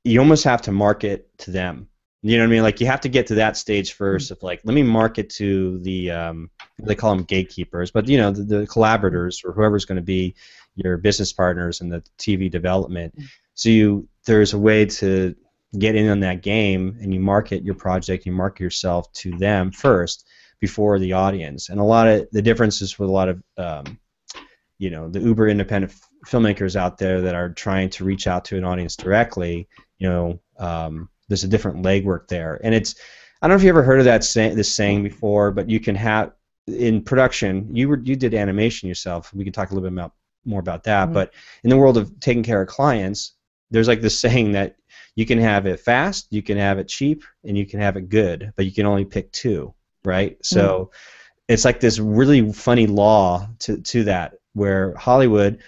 [0.05, 1.89] You almost have to market to them.
[2.23, 2.63] You know what I mean?
[2.63, 5.79] Like you have to get to that stage first of like, let me market to
[5.81, 9.97] the um, they call them gatekeepers, but you know the, the collaborators or whoever's going
[9.97, 10.35] to be
[10.75, 13.15] your business partners in the TV development.
[13.55, 15.35] So you there's a way to
[15.79, 19.71] get in on that game and you market your project, you market yourself to them
[19.71, 20.27] first
[20.61, 21.69] before the audience.
[21.69, 23.99] And a lot of the differences with a lot of um,
[24.79, 28.45] you know the uber independent f- filmmakers out there that are trying to reach out
[28.47, 29.69] to an audience directly.
[29.99, 32.95] You know, um, there's a different legwork there, and it's
[33.41, 35.81] I don't know if you ever heard of that say- this saying before, but you
[35.81, 36.33] can have
[36.67, 37.69] in production.
[37.75, 39.33] You were you did animation yourself.
[39.35, 40.13] We can talk a little bit about
[40.45, 41.05] more about that.
[41.07, 41.15] Mm-hmm.
[41.15, 43.33] But in the world of taking care of clients,
[43.71, 44.77] there's like this saying that
[45.15, 48.09] you can have it fast, you can have it cheap, and you can have it
[48.09, 49.75] good, but you can only pick two
[50.05, 50.37] right?
[50.45, 50.99] So mm.
[51.49, 55.61] it's like this really funny law to to that where Hollywood,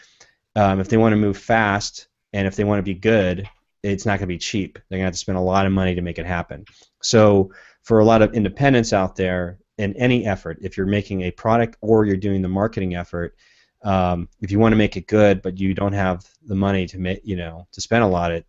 [0.55, 3.49] um, if they want to move fast and if they want to be good,
[3.83, 4.79] it's not going to be cheap.
[4.89, 6.65] They're going to have to spend a lot of money to make it happen.
[7.03, 11.31] So for a lot of independents out there, in any effort, if you're making a
[11.31, 13.37] product or you're doing the marketing effort,
[13.83, 16.99] um, if you want to make it good, but you don't have the money to
[16.99, 18.47] make, you know, to spend a lot of it,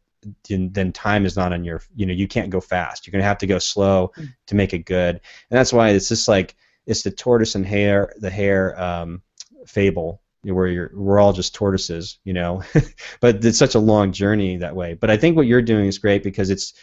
[0.49, 3.05] then time is not on your you know you can't go fast.
[3.05, 4.11] You're going to have to go slow
[4.47, 5.15] to make it good.
[5.15, 9.21] And that's why it's just like it's the tortoise and hare the hare um,
[9.65, 12.63] fable where you're we're all just tortoises you know?
[13.19, 14.93] But it's such a long journey that way.
[14.93, 16.73] But i think what you're doing is great because it's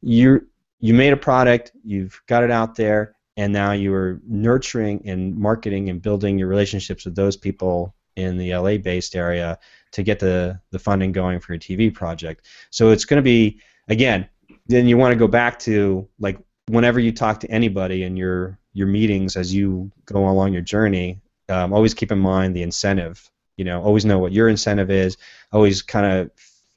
[0.00, 0.46] you
[0.78, 5.36] you made a product you've got it out there and now you are nurturing and
[5.36, 9.58] marketing and building your relationships with those people in the LA based area
[9.92, 12.46] to get the, the funding going for your TV project.
[12.70, 14.28] So it's going to be, again,
[14.66, 18.58] then you want to go back to like whenever you talk to anybody in your,
[18.72, 23.28] your meetings as you go along your journey, um, always keep in mind the incentive.
[23.56, 25.16] You know, always know what your incentive is.
[25.52, 26.30] Always kind of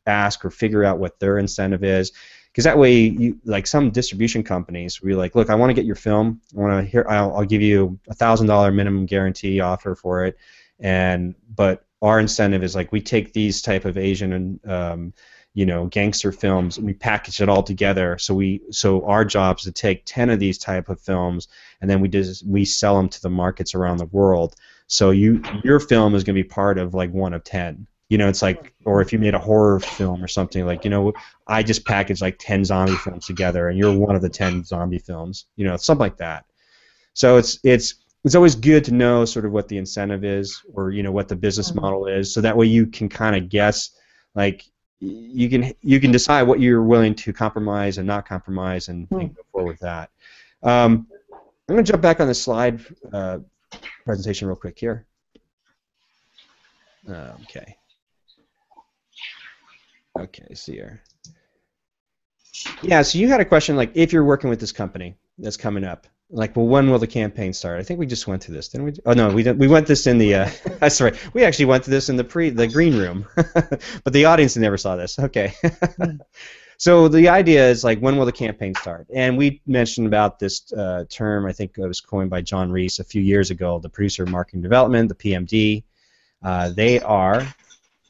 [0.08, 2.12] ask or figure out what their incentive is
[2.52, 5.86] because that way you like some distribution companies we like look i want to get
[5.86, 9.60] your film i want to hear I'll, I'll give you a thousand dollar minimum guarantee
[9.60, 10.38] offer for it
[10.80, 15.14] and but our incentive is like we take these type of Asian and um,
[15.54, 18.18] you know gangster films and we package it all together.
[18.20, 21.48] So we so our job is to take 10 of these type of films
[21.82, 24.56] and then we just we sell them to the markets around the world.
[24.88, 28.18] So you your film is going to be part of like one of 10 you
[28.18, 31.14] know it's like or if you made a horror film or something like you know
[31.48, 35.00] i just package like 10 zombie films together and you're one of the 10 zombie
[35.00, 36.46] films you know something like that.
[37.14, 40.92] So it's it's it's always good to know sort of what the incentive is or
[40.92, 41.82] you know what the business mm-hmm.
[41.82, 43.92] model is so that way you can kind of guess
[44.36, 44.66] like
[45.04, 49.22] you can you can decide what you're willing to compromise and not compromise and, and
[49.22, 49.28] hmm.
[49.28, 50.10] go forward with that.
[50.64, 51.08] Um,
[51.68, 52.82] I'm going to jump back on the slide
[53.12, 53.40] uh,
[54.06, 55.06] presentation real quick here.
[57.10, 57.78] Uh, okay.
[60.20, 61.02] Okay, see here.
[62.82, 65.84] Yeah, so you had a question like if you're working with this company that's coming
[65.84, 67.80] up, like, well, when will the campaign start?
[67.80, 68.94] I think we just went through this, didn't we?
[69.06, 69.60] Oh no, we didn't.
[69.60, 70.36] We went this in the.
[70.36, 74.26] Uh, sorry, we actually went through this in the pre the green room, but the
[74.26, 75.18] audience never saw this.
[75.20, 75.54] Okay.
[76.78, 79.08] so the idea is like, when will the campaign start?
[79.14, 81.46] And we mentioned about this uh, term.
[81.46, 83.80] I think it was coined by Jon Reiss a few years ago.
[83.80, 85.84] The producer marketing development, the PMD.
[86.44, 87.48] Uh, they are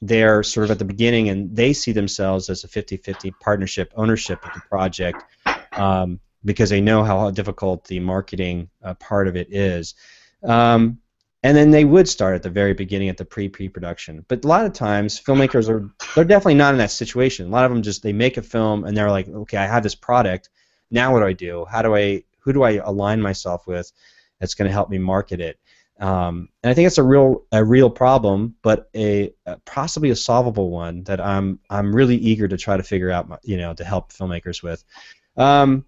[0.02, 4.46] they're sort of at the beginning and they see themselves as a 50-50 partnership ownership
[4.46, 5.24] of the project
[5.78, 9.96] um, because they know how difficult the marketing uh, part of it is.
[10.44, 11.00] Um,
[11.44, 14.26] and then they would start at the very beginning at the pre pre production.
[14.28, 17.48] But a lot of times, filmmakers are they're definitely not in that situation.
[17.48, 19.84] A lot of them just they make a film and they're like, okay, I have
[19.84, 20.50] this product.
[20.90, 21.66] Now what do I do?
[21.70, 23.92] How do I who do I align myself with
[24.40, 25.60] that's going to help me market it?
[26.00, 30.16] Um, and I think it's a real a real problem, but a, a, possibly a
[30.16, 33.84] solvable one that I'm I'm really eager to try to figure out, you know, to
[33.84, 34.84] help filmmakers with.
[35.36, 35.86] Um,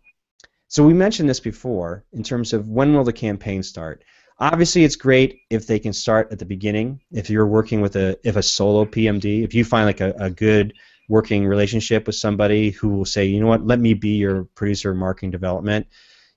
[0.75, 4.03] so we mentioned this before in terms of when will the campaign start.
[4.39, 6.99] Obviously, it's great if they can start at the beginning.
[7.13, 10.29] If you're working with a if a solo PMD, if you find like a, a
[10.29, 10.73] good
[11.07, 14.91] working relationship with somebody who will say, you know what, let me be your producer
[14.91, 15.87] of marketing development.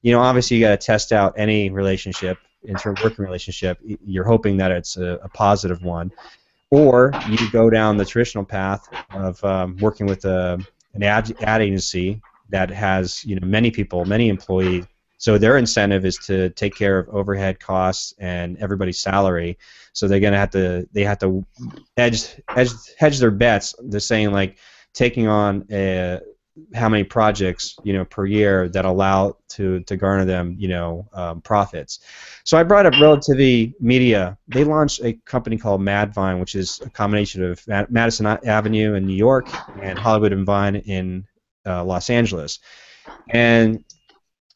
[0.03, 3.81] You know, obviously you got to test out any relationship, inter working relationship.
[3.83, 6.12] You're hoping that it's a, a positive one,
[6.70, 11.61] or you go down the traditional path of um, working with a an ad, ad
[11.61, 14.87] agency that has you know many people, many employees.
[15.19, 19.59] So their incentive is to take care of overhead costs and everybody's salary.
[19.93, 21.45] So they're gonna have to they have to
[21.97, 22.25] edge,
[22.57, 23.75] edge hedge their bets.
[23.81, 24.59] They're saying like
[24.95, 26.21] taking on a,
[26.75, 31.09] how many projects you know per year that allow to to garner them you know
[31.13, 32.01] um, profits.
[32.45, 34.39] So I brought up Relativity Media.
[34.49, 39.17] They launched a company called Madvine, which is a combination of Madison Avenue in New
[39.17, 39.49] York
[39.81, 41.27] and Hollywood and Vine in
[41.69, 42.59] uh, Los Angeles.
[43.29, 43.85] And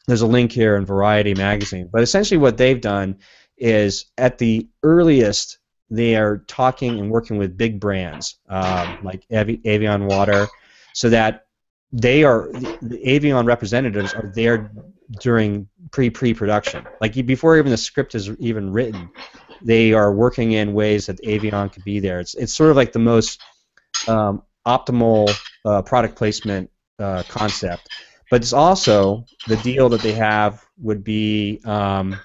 [0.06, 1.88] there's a link here in Variety magazine.
[1.92, 3.18] But essentially, what they've done
[3.56, 5.58] is at the earliest,
[5.90, 10.48] they are talking and working with big brands um, like Avi- Evian Water,
[10.94, 11.46] so that
[11.92, 14.72] they are the, Evian representatives are there
[15.20, 19.10] during pre pre production, like before even the script is even written.
[19.60, 22.18] They are working in ways that Evian could be there.
[22.18, 23.40] It's it's sort of like the most
[24.08, 25.32] um, optimal
[25.64, 26.70] uh, product placement
[27.02, 27.88] uh, concept.
[28.30, 32.16] But it's also the deal that they have would be um,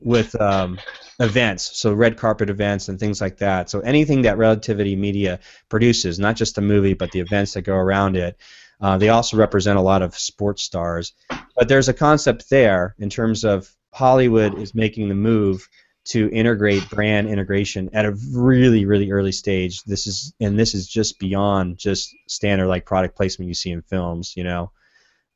[0.00, 0.78] with um,
[1.18, 3.68] events, so red carpet events and things like that.
[3.68, 7.74] So anything that Relativity Media produces, not just the movie, but the events that go
[7.74, 8.36] around it.
[8.80, 11.12] Uh, they also represent a lot of sports stars.
[11.28, 15.68] But there's a concept there in terms of Hollywood is making the move
[16.06, 19.82] to integrate brand integration at a really really early stage.
[19.84, 23.82] This is and this is just beyond just standard like product placement you see in
[23.82, 24.72] films you know?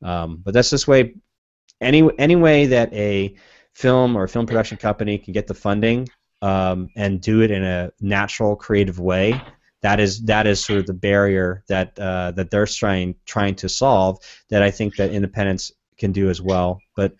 [0.03, 1.15] Um, but that's this way
[1.81, 3.35] any any way that a
[3.73, 6.07] film or a film production company can get the funding
[6.41, 9.41] um, and do it in a natural creative way
[9.85, 13.69] that is that is sort of the barrier that uh, that they're trying trying to
[13.69, 14.17] solve
[14.49, 16.79] that I think that independents can do as well.
[16.95, 17.13] But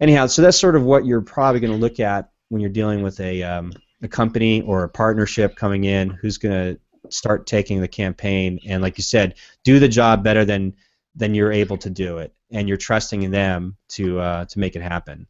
[0.00, 3.02] anyhow so that's sort of what you're probably going to look at when you're dealing
[3.02, 6.80] with a, um, a company or a partnership coming in who's going to
[7.10, 10.74] start taking the campaign and, like you said, do the job better than
[11.16, 14.74] than you're able to do it, and you're trusting in them to uh, to make
[14.74, 15.26] it happen.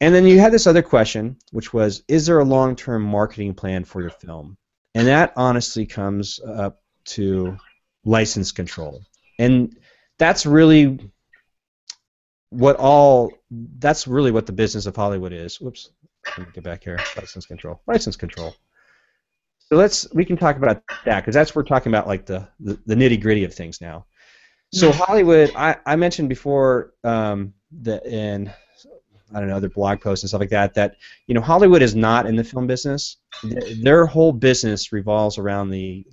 [0.00, 3.84] And then you had this other question, which was, is there a long-term marketing plan
[3.84, 4.56] for your film?
[4.94, 7.56] And that honestly comes up to
[8.04, 9.02] license control,
[9.38, 9.76] and
[10.18, 11.10] that's really
[12.50, 15.60] what all that's really what the business of Hollywood is.
[15.60, 15.90] Whoops.
[16.26, 16.98] Let me get back here.
[17.16, 17.80] License control.
[17.86, 18.54] License control.
[19.58, 22.78] So let's we can talk about that because that's we're talking about like the, the,
[22.86, 24.06] the nitty gritty of things now.
[24.70, 28.52] So Hollywood, I, I mentioned before um, that in
[29.34, 30.96] I don't know other blog posts and stuff like that that
[31.26, 33.16] you know Hollywood is not in the film business.
[33.82, 36.04] Their whole business revolves around the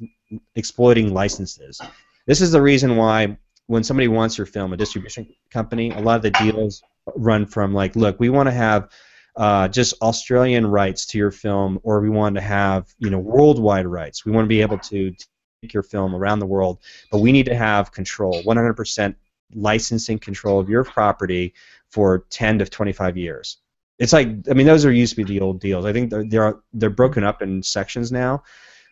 [0.55, 1.81] exploiting licenses.
[2.27, 6.17] This is the reason why when somebody wants your film, a distribution company, a lot
[6.17, 6.83] of the deals
[7.15, 8.89] run from like, look, we want to have
[9.35, 13.85] uh, just Australian rights to your film, or we want to have you know worldwide
[13.85, 14.25] rights.
[14.25, 15.13] We want to be able to
[15.61, 16.79] take your film around the world,
[17.11, 19.15] but we need to have control, 100%
[19.53, 21.53] licensing control of your property
[21.89, 23.57] for 10 to 25 years.
[23.99, 25.85] It's like I mean those are used to be the old deals.
[25.85, 28.43] I think they're they're, they're broken up in sections now,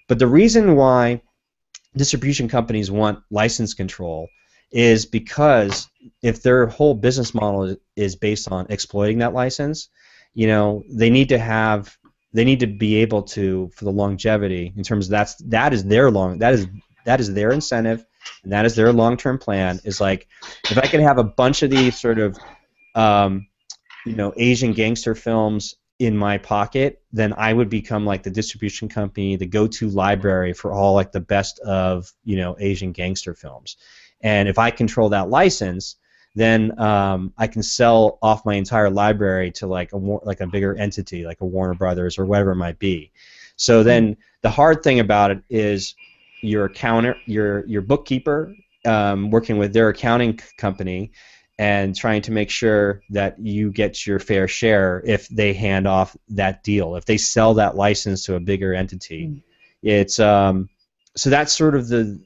[0.08, 1.22] but the reason why
[1.96, 4.28] distribution companies want license control
[4.74, 5.88] is because
[6.22, 9.88] if their whole business model is based on exploiting that license,
[10.34, 11.96] you know, they need to have
[12.34, 15.84] they need to be able to for the longevity in terms of that's that is
[15.84, 16.68] their long that is
[17.06, 18.04] that is their incentive
[18.44, 20.28] and that is their long-term plan is like
[20.70, 22.38] if I can have a bunch of these sort of
[22.96, 23.48] um,
[24.06, 28.90] you know Asian gangster films in my pocket, then I would become like the distribution
[28.90, 33.78] company, the go-to library for all like the best of you know Asian gangster films.
[34.24, 35.98] And if I control that license,
[36.36, 40.76] then um, I can sell off my entire library to like a like a bigger
[40.76, 43.12] entity, like a Warner Brothers or whatever it might be.
[43.56, 45.94] So then the hard thing about it is
[46.42, 48.56] your accountant, your your bookkeeper,
[48.86, 51.12] um, working with their accounting company,
[51.60, 56.18] and trying to make sure that you get your fair share if they hand off
[56.30, 59.28] that deal, if they sell that license to a bigger entity.
[59.28, 59.42] Mm.
[59.84, 60.70] It's um,
[61.16, 62.20] so that's sort of the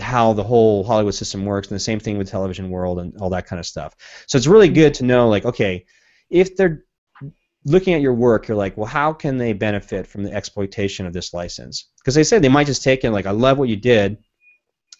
[0.00, 3.30] how the whole Hollywood system works, and the same thing with television world and all
[3.30, 3.96] that kind of stuff.
[4.26, 5.84] So it's really good to know, like, okay,
[6.30, 6.84] if they're
[7.64, 11.12] looking at your work, you're like, well, how can they benefit from the exploitation of
[11.12, 11.90] this license?
[11.98, 14.18] Because they say they might just take it like, I love what you did,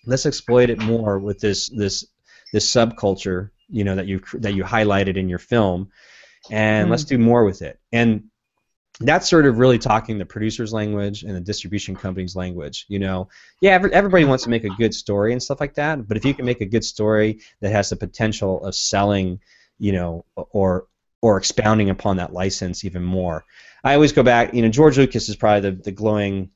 [0.07, 2.07] let's exploit it more with this this
[2.53, 5.91] this subculture, you know, that you that you highlighted in your film,
[6.51, 7.79] and mm let's do more with it.
[7.93, 8.25] And
[9.09, 12.87] that's sort of really talking the producer's language and the distribution company's language.
[12.89, 13.29] You know,
[13.61, 16.35] yeah, everybody wants to make a good story and stuff like that, but if you
[16.35, 19.41] can make a good story that has the potential of selling,
[19.79, 20.87] you know, or
[21.23, 23.45] or expounding upon that license even more.
[23.85, 24.53] I always go back.
[24.55, 26.51] You know, George Lucas is probably the, the glowing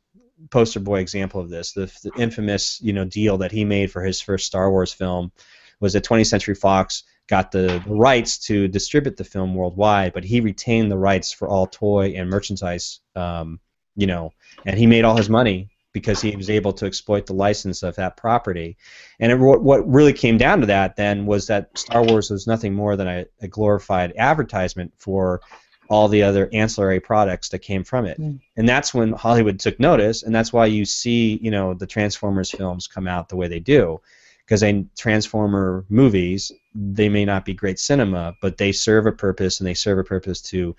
[0.50, 1.72] poster boy example of this.
[1.72, 5.32] The, the infamous you know deal that he made for his first Star Wars film
[5.80, 10.40] was that 20th Century Fox got the rights to distribute the film worldwide, but he
[10.40, 13.58] retained the rights for all toy and merchandise, um,
[13.96, 14.30] you know,
[14.64, 17.96] and he made all his money because he was able to exploit the license of
[17.96, 18.76] that property.
[19.18, 22.74] And it, what really came down to that then was that Star Wars was nothing
[22.74, 25.40] more than a, a glorified advertisement for
[25.88, 28.20] all the other ancillary products that came from it.
[28.20, 28.40] Mm.
[28.56, 32.50] And that's when Hollywood took notice, and that's why you see, you know, the Transformers
[32.50, 34.00] films come out the way they do
[34.46, 39.58] because in Transformer movies, they may not be great cinema, but they serve a purpose,
[39.58, 40.76] and they serve a purpose to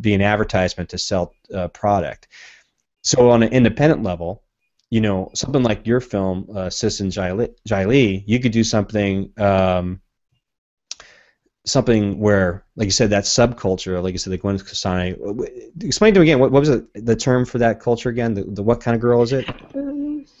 [0.00, 2.28] be an advertisement to sell a product.
[3.02, 4.42] So on an independent level,
[4.90, 10.02] you know, something like your film, uh, Citizen Li, you could do something, um,
[11.64, 15.16] something where, like you said, that subculture, like you said, the Gwen Stefani.
[15.80, 18.34] Explain to me again, what, what was the term for that culture again?
[18.34, 19.48] The, the what kind of girl is it?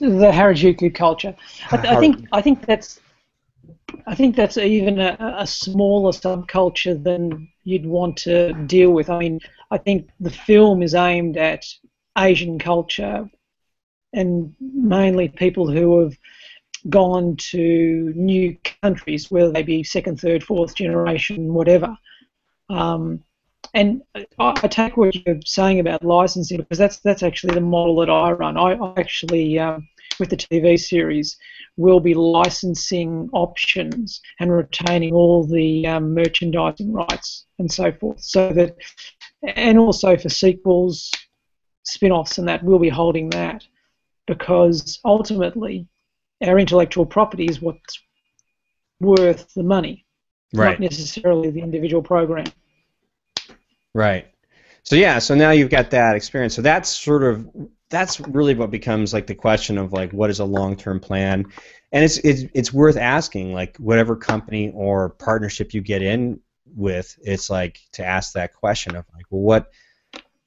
[0.00, 1.34] The Harajuku culture.
[1.70, 3.00] I, th- I think I think that's
[4.06, 9.10] I think that's even a, a, smaller subculture than you'd want to deal with.
[9.10, 9.40] I mean,
[9.70, 11.64] I think the film is aimed at
[12.16, 13.28] Asian culture
[14.12, 16.16] and mainly people who have
[16.88, 21.96] gone to new countries, whether they be second, third, fourth generation, whatever.
[22.68, 23.22] Um,
[23.74, 27.96] and I, I, take what you're saying about licensing because that's that's actually the model
[27.96, 28.56] that I run.
[28.56, 31.36] I, I actually um, with the TV series
[31.76, 38.20] will be licensing options and retaining all the um, merchandising rights and so forth.
[38.20, 38.76] So that,
[39.42, 41.10] and also for sequels,
[41.84, 43.64] spin-offs, and that we'll be holding that
[44.26, 45.88] because ultimately
[46.42, 48.00] our intellectual property is what's
[49.00, 50.06] worth the money,
[50.54, 50.72] right.
[50.72, 52.46] not necessarily the individual program.
[53.94, 54.26] Right.
[54.82, 56.54] So yeah, so now you've got that experience.
[56.54, 57.48] So that's sort of
[57.90, 61.44] that's really what becomes like the question of like what is a long-term plan,
[61.92, 66.40] and it's it's it's worth asking like whatever company or partnership you get in
[66.74, 69.70] with, it's like to ask that question of like well what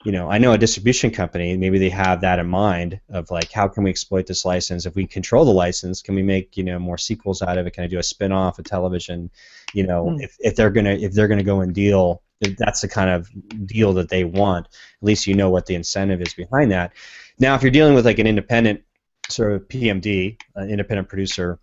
[0.03, 3.51] you know, I know a distribution company, maybe they have that in mind of like,
[3.51, 4.85] how can we exploit this license?
[4.85, 7.71] If we control the license, can we make you know more sequels out of it?
[7.71, 9.31] Can I do a spin-off, a television?
[9.73, 10.21] You know, mm.
[10.21, 12.21] if, if they're gonna if they're gonna go and deal,
[12.57, 13.29] that's the kind of
[13.65, 14.67] deal that they want.
[14.67, 16.93] At least you know what the incentive is behind that.
[17.39, 18.81] Now, if you're dealing with like an independent
[19.29, 21.59] sort of PMD, an independent producer,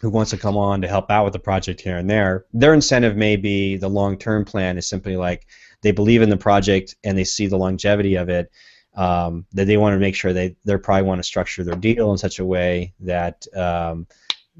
[0.00, 2.44] who wants to come on to help out with the project here and there.
[2.52, 5.46] Their incentive may be the long-term plan is simply like
[5.80, 8.50] they believe in the project and they see the longevity of it.
[8.94, 12.12] Um, that they want to make sure they they probably want to structure their deal
[12.12, 14.06] in such a way that um,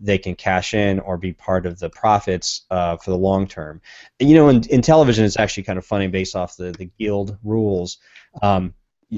[0.01, 3.81] they can cash in or be part of the profits uh, for the long term.
[4.19, 7.39] You know, in, in television, it's actually kind of funny based off the, the guild
[7.43, 7.99] rules.
[8.43, 8.75] Um,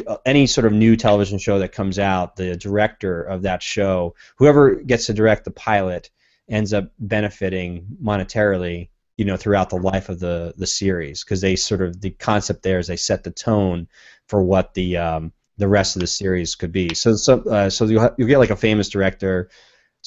[0.06, 4.14] uh, any sort of new television show that comes out, the director of that show,
[4.36, 6.10] whoever gets to direct the pilot,
[6.48, 11.56] ends up benefiting monetarily, you know, throughout the life of the the series because they
[11.56, 13.88] sort of the concept there is they set the tone
[14.26, 16.94] for what the um, the rest of the series could be.
[16.94, 19.50] So so uh, so you you get like a famous director,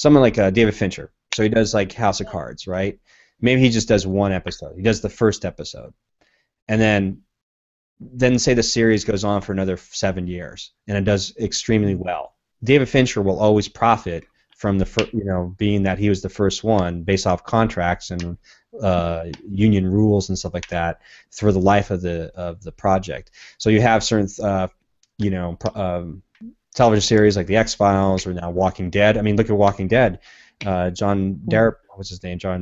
[0.02, 1.12] someone like uh, David Fincher.
[1.32, 2.98] So he does like House of Cards, right?
[3.40, 4.74] Maybe he just does one episode.
[4.76, 5.94] He does the first episode,
[6.68, 7.22] and then
[8.00, 12.34] then say the series goes on for another seven years and it does extremely well.
[12.64, 14.24] David Fincher will always profit
[14.56, 18.10] from the fir- you know being that he was the first one based off contracts
[18.10, 18.36] and
[18.82, 21.00] uh, union rules and stuff like that
[21.30, 23.30] for the life of the of the project.
[23.58, 24.66] So you have certain uh,
[25.18, 26.22] you know um,
[26.74, 29.18] television series like the X Files or now Walking Dead.
[29.18, 30.20] I mean, look at Walking Dead.
[30.64, 32.38] Uh, John Derek, what's his name?
[32.38, 32.60] John,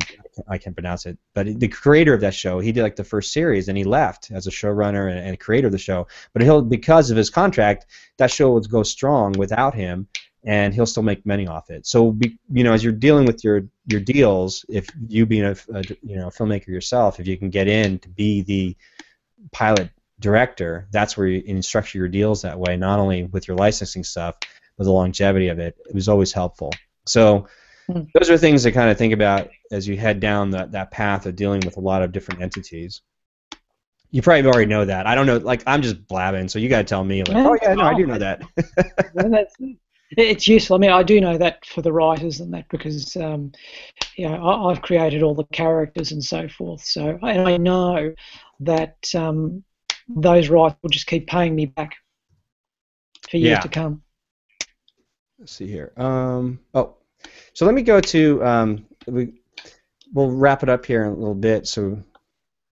[0.48, 1.18] I can't pronounce it.
[1.34, 4.30] But the creator of that show, he did like the first series, and he left
[4.30, 6.06] as a showrunner and, and creator of the show.
[6.32, 7.86] But he'll, because of his contract,
[8.16, 10.08] that show would go strong without him,
[10.44, 11.86] and he'll still make money off it.
[11.86, 15.56] So, be, you know, as you're dealing with your your deals, if you being a,
[15.74, 18.76] a you know a filmmaker yourself, if you can get in to be the
[19.52, 19.90] pilot
[20.20, 22.76] director, that's where you structure your deals that way.
[22.76, 24.36] Not only with your licensing stuff,
[24.78, 25.76] but the longevity of it.
[25.88, 26.72] It was always helpful.
[27.06, 27.48] So
[27.90, 28.02] Hmm.
[28.14, 31.26] Those are things to kind of think about as you head down that, that path
[31.26, 33.02] of dealing with a lot of different entities.
[34.10, 35.06] You probably already know that.
[35.06, 35.38] I don't know.
[35.38, 37.22] Like I'm just blabbing, so you got to tell me.
[37.22, 38.42] Like, oh yeah, no, I do know that.
[40.10, 40.76] it's useful.
[40.76, 43.52] I mean, I do know that for the writers and that because, um,
[44.16, 46.82] you know, I, have created all the characters and so forth.
[46.82, 48.12] So and I know
[48.60, 49.62] that um,
[50.16, 51.96] those rights will just keep paying me back
[53.30, 53.60] for years yeah.
[53.60, 54.02] to come.
[55.38, 55.92] Let's see here.
[55.96, 56.96] Um, oh,
[57.54, 59.34] so let me go to um, we
[60.12, 61.66] we'll wrap it up here in a little bit.
[61.66, 62.02] So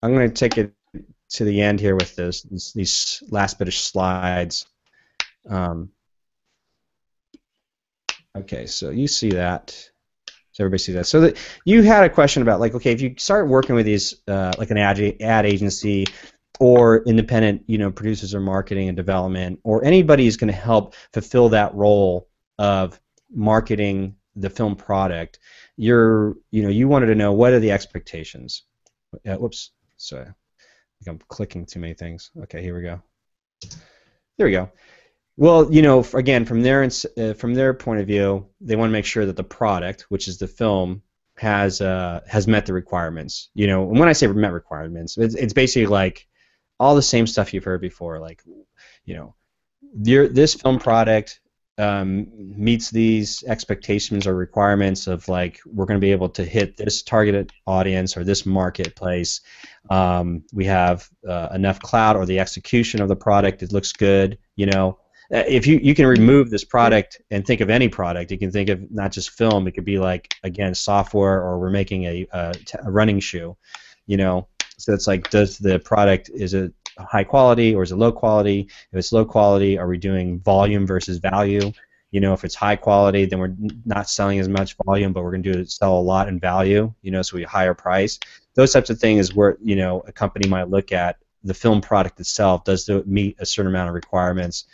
[0.02, 0.72] I'm going to take it
[1.30, 4.66] to the end here with this, this these last bit of slides.
[5.48, 5.90] Um,
[8.36, 9.70] okay, so you see that.
[10.52, 11.06] So everybody see that.
[11.06, 14.14] So that you had a question about like, okay, if you start working with these
[14.26, 16.06] uh, like an ad, ad agency
[16.60, 20.94] or independent, you know, producers or marketing and development, or anybody is going to help
[21.12, 22.28] fulfill that role
[22.58, 23.00] of
[23.32, 25.38] marketing the film product,
[25.76, 28.64] you're you know you wanted to know what are the expectations.
[29.26, 32.30] Uh, whoops, sorry, I I'm clicking too many things.
[32.42, 33.02] Okay, here we go.
[34.36, 34.70] There we go.
[35.36, 38.92] Well, you know, again, from their uh, from their point of view, they want to
[38.92, 41.02] make sure that the product, which is the film,
[41.36, 43.50] has uh, has met the requirements.
[43.54, 46.27] You know, and when I say met requirements, it's, it's basically like
[46.80, 48.20] all the same stuff you've heard before.
[48.20, 48.42] Like,
[49.04, 49.34] you know,
[50.02, 51.40] your this film product
[51.78, 56.76] um, meets these expectations or requirements of like we're going to be able to hit
[56.76, 59.40] this targeted audience or this marketplace.
[59.88, 63.62] Um, we have uh, enough cloud or the execution of the product.
[63.62, 64.38] It looks good.
[64.56, 64.98] You know,
[65.32, 68.50] uh, if you you can remove this product and think of any product, you can
[68.50, 69.68] think of not just film.
[69.68, 73.56] It could be like again software or we're making a, a, a running shoe.
[74.06, 74.48] You know,
[74.78, 78.68] so it's like does the product is it high quality or is it low quality?
[78.92, 81.72] If it's low quality, are we doing volume versus value?
[82.10, 83.54] You know, if it's high quality, then we're
[83.84, 86.92] not selling as much volume, but we're going to do sell a lot in value.
[87.02, 88.18] You know, so we higher price.
[88.54, 92.18] Those types of things where you know a company might look at the film product
[92.20, 92.64] itself.
[92.64, 94.64] Does it meet a certain amount of requirements?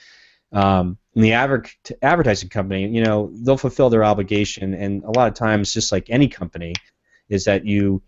[0.53, 1.65] Um, and the adver-
[2.03, 6.11] advertising company, you know, they'll fulfill their obligation, and a lot of times, just like
[6.11, 6.75] any company,
[7.29, 8.03] is that you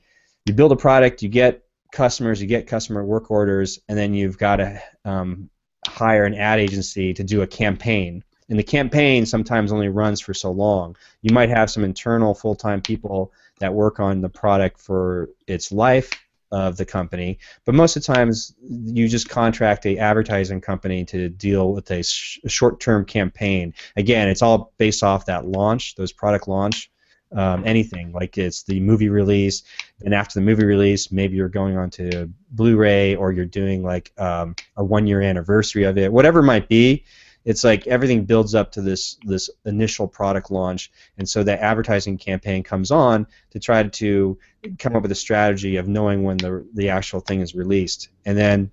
[0.45, 4.39] you build a product, you get customers, you get customer work orders, and then you've
[4.39, 5.51] got to um,
[5.87, 8.23] hire an ad agency to do a campaign.
[8.49, 10.97] And the campaign sometimes only runs for so long.
[11.23, 16.11] You might have some internal full-time people that work on the product for its life
[16.53, 21.29] of the company, but most of the times you just contract a advertising company to
[21.29, 23.75] deal with a, sh- short-term campaign.
[23.97, 26.89] Again, it's all based off that launch, those product launch
[27.37, 28.13] um, anything.
[28.13, 29.63] Like it's the movie release
[30.03, 34.11] and after the movie release maybe you're going on to blu-ray or you're doing like
[34.19, 37.05] um, a one year anniversary of it whatever it might be.
[37.45, 42.19] It's like everything builds up to this this initial product launch and so that advertising
[42.19, 44.39] campaign comes on to try to
[44.79, 48.09] come up with a strategy of knowing when the the actual thing is released.
[48.25, 48.71] And then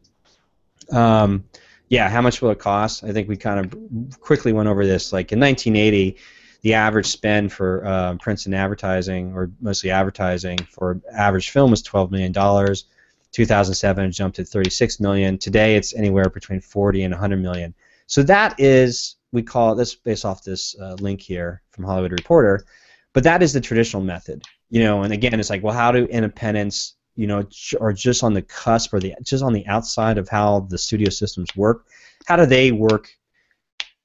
[0.91, 1.43] um,
[1.89, 3.03] yeah how much will it cost?
[3.03, 5.11] I think we kind of quickly went over this.
[5.11, 6.18] Like in 1980
[6.64, 11.84] the average spend for uh, prints and advertising, or mostly advertising, for average film was
[11.84, 12.34] $12 million.
[12.34, 15.38] 2007 it jumped to 36 million.
[15.38, 17.74] Today it's anywhere between 40 and 100 million.
[18.07, 22.64] So that is we call this based off this uh, link here from Hollywood Reporter,
[23.11, 24.43] but that is the traditional method.
[24.70, 27.45] You know, and again, it's like, well, how do independents, you know,
[27.82, 31.09] are just on the cusp or the just on the outside of how the studio
[31.09, 31.88] systems work?
[32.26, 33.09] How do they work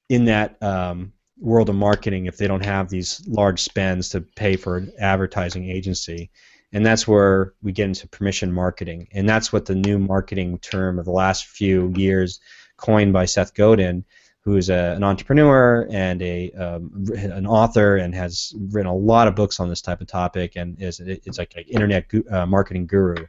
[0.09, 4.57] in that um, world of marketing if they don't have these large spends to pay
[4.57, 6.31] for an advertising agency?
[6.73, 10.99] And that's where we get into permission marketing, and that's what the new marketing term
[10.99, 12.41] of the last few years,
[12.77, 14.05] coined by Seth Godin
[14.49, 19.35] who's a, an entrepreneur and a um, an author and has written a lot of
[19.35, 22.87] books on this type of topic and is it's like an internet gu- uh, marketing
[22.87, 23.27] guru.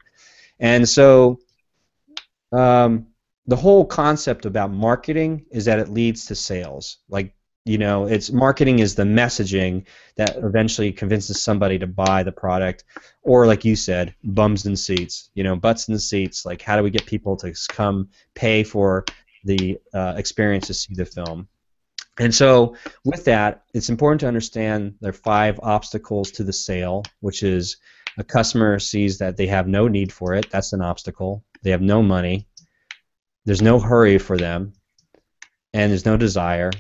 [0.62, 1.40] And so
[2.54, 3.08] um,
[3.48, 7.00] the whole concept about marketing is that it leads to sales.
[7.10, 7.34] Like
[7.70, 12.84] you know, it's marketing is the messaging that eventually convinces somebody to buy the product,
[13.22, 15.30] or like you said, bums in seats.
[15.36, 16.46] You know, butts in seats.
[16.46, 19.06] Like, how do we get people to come pay for
[19.44, 21.48] the uh, experience to see the film.
[22.20, 27.04] And so, with that, it's important to understand there are five obstacles to the sale,
[27.22, 27.78] which is
[28.18, 30.50] a customer sees that they have no need for it.
[30.50, 31.46] That's an obstacle.
[31.64, 32.48] They have no money.
[33.46, 34.74] There's no hurry for them,
[35.74, 36.72] and there's no desire,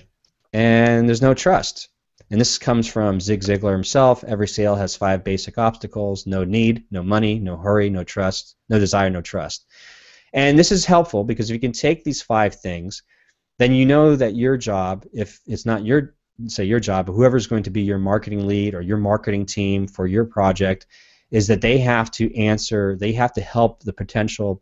[0.54, 1.90] and there's no trust.
[2.32, 4.24] And this comes from Zig Ziglar himself.
[4.24, 8.78] Every sale has five basic obstacles no need, no money, no hurry, no trust, no
[8.78, 9.66] desire, no trust.
[10.34, 13.02] And this is helpful because if you can take these five things,
[13.58, 16.16] then you know that your job, if it's not your
[16.48, 19.88] say your job, but whoever's going to be your marketing lead or your marketing team
[19.88, 20.86] for your project,
[21.32, 24.62] is that they have to answer, they have to help the potential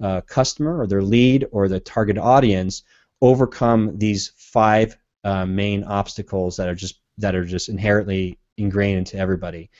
[0.00, 2.84] uh, customer or their lead or the target audience
[3.20, 9.18] overcome these five uh, main obstacles that are just that are just inherently ingrained into
[9.18, 9.70] everybody.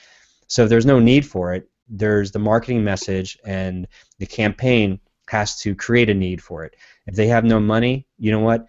[0.47, 3.87] So there's no need for it, there's the marketing message and
[4.19, 6.75] the campaign has to create a need for it.
[7.05, 8.67] If they have no money, you know what?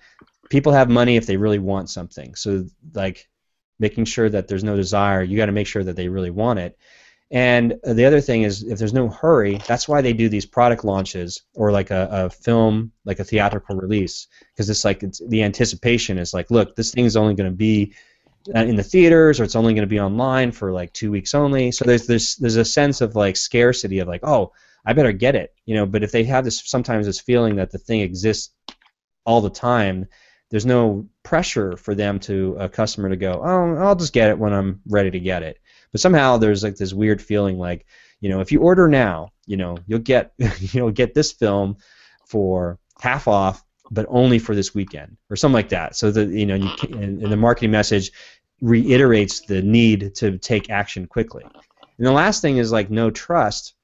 [0.50, 2.34] People have money if they really want something.
[2.34, 3.28] So like
[3.78, 6.58] making sure that there's no desire, you got to make sure that they really want
[6.58, 6.76] it.
[7.32, 10.84] And the other thing is, if there's no hurry, that's why they do these product
[10.84, 15.42] launches or like a, a film, like a theatrical release, because it's like it's, the
[15.42, 17.94] anticipation is like, look, this thing is only going to be
[18.54, 21.34] uh, in the theaters, or it's only going to be online for like two weeks
[21.34, 21.72] only.
[21.72, 24.52] So there's there's there's a sense of like scarcity of like, oh,
[24.84, 25.86] I better get it, you know.
[25.86, 28.52] But if they have this sometimes this feeling that the thing exists
[29.24, 30.06] all the time,
[30.50, 34.38] there's no pressure for them to a customer to go, oh, I'll just get it
[34.38, 35.56] when I'm ready to get it.
[35.92, 37.86] But somehow there's like this weird feeling like,
[38.20, 41.76] you know, if you order now, you know, you'll get you'll get this film
[42.26, 45.96] for half off, but only for this weekend or something like that.
[45.96, 48.12] So that you know, you can, and, and the marketing message
[48.60, 51.44] reiterates the need to take action quickly.
[51.98, 53.74] And the last thing is like no trust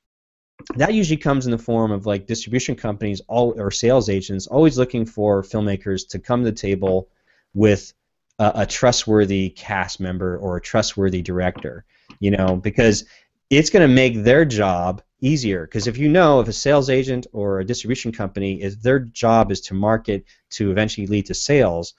[0.77, 4.79] that usually comes in the form of like distribution companies all or sales agents always
[4.79, 7.09] looking for filmmakers to come to the table
[7.55, 7.93] with
[8.39, 11.85] a, a trustworthy cast member or a trustworthy director
[12.21, 13.05] you know because
[13.51, 17.27] it's going to make their job easier because if you know if a sales agent
[17.33, 21.95] or a distribution company is their job is to market to eventually lead to sales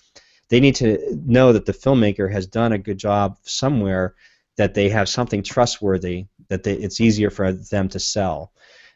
[0.49, 4.15] they need to know that the filmmaker has done a good job somewhere
[4.57, 8.51] that they have something trustworthy that they, it's easier for them to sell,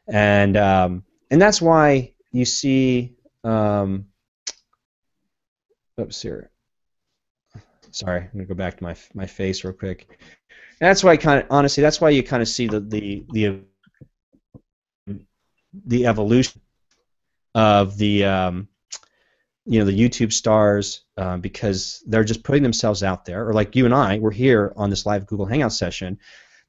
[0.07, 3.15] and um, and that's why you see.
[3.45, 4.07] Um,
[5.99, 6.51] oops, here.
[7.91, 10.19] Sorry, I'm gonna go back to my my face real quick.
[10.85, 13.59] That's why kind of honestly, that's why you kind of see the the the
[15.85, 16.61] the evolution
[17.55, 18.67] of the um,
[19.65, 23.75] you know the YouTube stars uh, because they're just putting themselves out there, or like
[23.75, 26.19] you and I, we're here on this live Google Hangout session.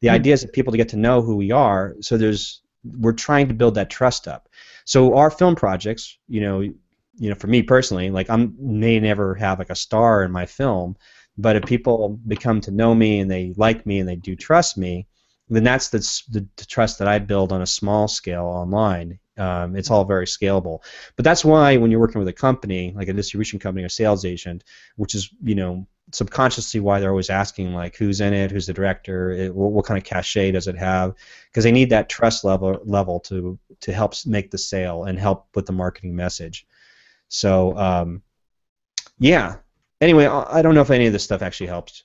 [0.01, 0.15] The mm-hmm.
[0.15, 1.97] idea is that people to get to know who we are.
[2.01, 4.49] So there's we're trying to build that trust up.
[4.85, 9.35] So our film projects, you know, you know, for me personally, like I may never
[9.35, 10.97] have like a star in my film,
[11.37, 14.78] but if people become to know me and they like me and they do trust
[14.78, 15.07] me,
[15.49, 15.99] then that's the,
[16.30, 20.26] the, the trust that I build on a small scale online um, it's all very
[20.26, 20.80] scalable.
[21.16, 24.24] But that's why when you're working with a company, like a distribution company or sales
[24.24, 24.64] agent,
[24.97, 28.72] which is, you know, subconsciously why they're always asking, like, who's in it, who's the
[28.72, 31.14] director, it, what, what, kind of cachet does it have?
[31.51, 35.49] Because they need that trust level level to to help make the sale and help
[35.55, 36.66] with the marketing message.
[37.28, 38.22] So, um,
[39.18, 39.57] yeah.
[40.01, 42.03] Anyway, I don't know if any of this stuff actually helps.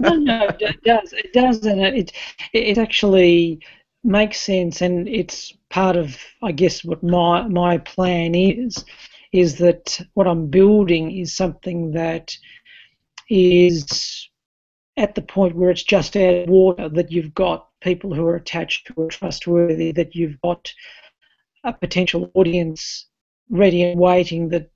[0.00, 1.12] no, no, it does.
[1.12, 2.12] It does, and it
[2.52, 3.60] it actually
[4.04, 8.84] makes sense, and it's part of, I guess, what my my plan is,
[9.32, 12.36] is that what I'm building is something that
[13.28, 14.28] is
[14.96, 18.36] at the point where it's just out of water, that you've got people who are
[18.36, 20.70] attached who are trustworthy, that you've got
[21.64, 23.06] a potential audience
[23.48, 24.70] ready and waiting that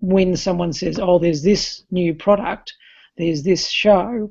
[0.00, 2.74] when someone says, oh, there's this new product,
[3.16, 4.30] there's this show,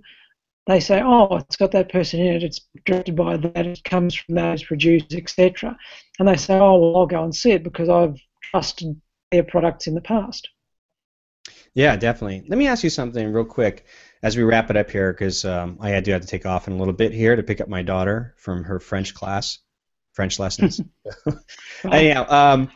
[0.67, 4.15] they say, oh, it's got that person in it, it's directed by that, it comes
[4.15, 5.77] from those producers, etc.
[6.19, 8.99] And they say, oh, well, I'll go and see it because I've trusted
[9.31, 10.49] their products in the past.
[11.73, 12.43] Yeah, definitely.
[12.47, 13.85] Let me ask you something real quick
[14.23, 16.73] as we wrap it up here, because um, I do have to take off in
[16.73, 19.59] a little bit here to pick up my daughter from her French class,
[20.13, 20.81] French lessons.
[21.83, 22.71] Anyhow, um,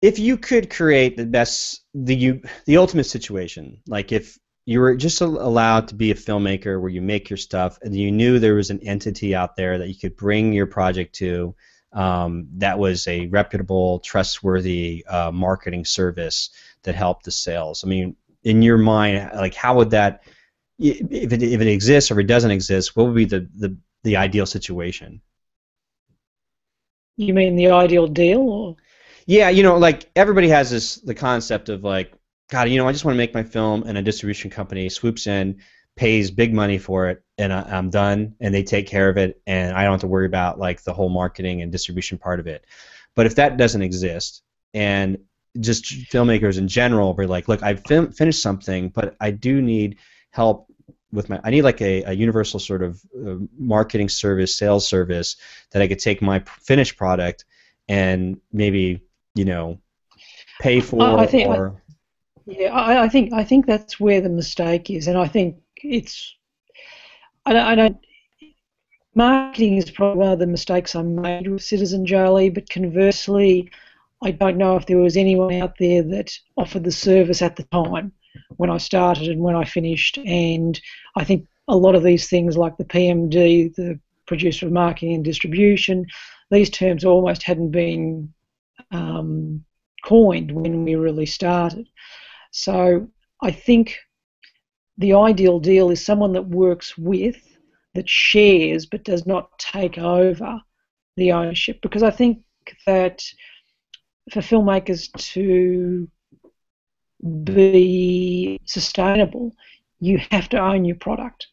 [0.00, 4.94] if you could create the best, the you, the ultimate situation, like if you were
[4.94, 8.54] just allowed to be a filmmaker where you make your stuff, and you knew there
[8.54, 11.54] was an entity out there that you could bring your project to,
[11.94, 16.50] um, that was a reputable, trustworthy uh, marketing service
[16.82, 17.82] that helped the sales.
[17.82, 20.22] I mean, in your mind, like how would that,
[20.78, 23.76] if it, if it exists or if it doesn't exist, what would be the, the,
[24.04, 25.22] the ideal situation?
[27.16, 28.76] You mean the ideal deal, or?
[29.28, 32.14] Yeah, you know, like everybody has this the concept of like,
[32.50, 35.26] God, you know, I just want to make my film, and a distribution company swoops
[35.26, 35.60] in,
[35.96, 39.38] pays big money for it, and I, am done, and they take care of it,
[39.46, 42.46] and I don't have to worry about like the whole marketing and distribution part of
[42.46, 42.64] it.
[43.14, 45.18] But if that doesn't exist, and
[45.60, 49.98] just filmmakers in general be like, look, I've fin- finished something, but I do need
[50.30, 50.72] help
[51.12, 51.38] with my.
[51.44, 55.36] I need like a, a universal sort of uh, marketing service, sales service
[55.72, 57.44] that I could take my finished product
[57.88, 59.02] and maybe
[59.38, 59.78] you know,
[60.60, 61.70] pay for I think, or.
[61.70, 61.92] I,
[62.46, 66.34] yeah, I, I, think I think that's where the mistake is, and I think it's.
[67.46, 67.96] I don't, I don't.
[69.14, 73.70] Marketing is probably one of the mistakes I made with Citizen Jia Li, but conversely,
[74.22, 77.64] I don't know if there was anyone out there that offered the service at the
[77.64, 78.12] time
[78.56, 80.18] when I started and when I finished.
[80.18, 80.78] And
[81.16, 85.24] I think a lot of these things, like the PMD, the producer of marketing and
[85.24, 86.06] distribution,
[86.50, 88.32] these terms almost hadn't been
[88.90, 89.64] um,
[90.04, 91.88] coined when we really started.
[92.50, 93.08] So
[93.42, 93.96] I think
[94.96, 97.36] the ideal deal is someone that works with,
[97.94, 100.60] that shares, but does not take over
[101.16, 101.80] the ownership.
[101.82, 102.42] Because I think
[102.86, 103.22] that
[104.32, 106.08] for filmmakers to
[107.44, 109.52] be sustainable,
[110.00, 111.48] you have to own your product.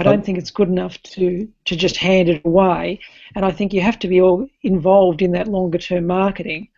[0.00, 3.00] I don't think it's good enough to, to just hand it away.
[3.34, 6.68] And I think you have to be all involved in that longer term marketing.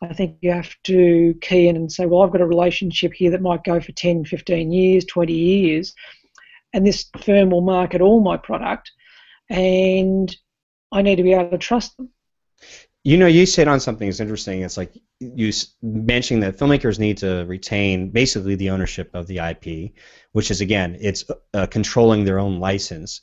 [0.00, 3.30] I think you have to key in and say, well, I've got a relationship here
[3.32, 5.94] that might go for 10, 15 years, 20 years,
[6.72, 8.90] and this firm will market all my product,
[9.50, 10.34] and
[10.90, 12.08] I need to be able to trust them.
[13.02, 14.60] You know, you said on something that's interesting.
[14.60, 19.92] It's like you mentioning that filmmakers need to retain basically the ownership of the IP,
[20.32, 21.24] which is again, it's
[21.54, 23.22] uh, controlling their own license.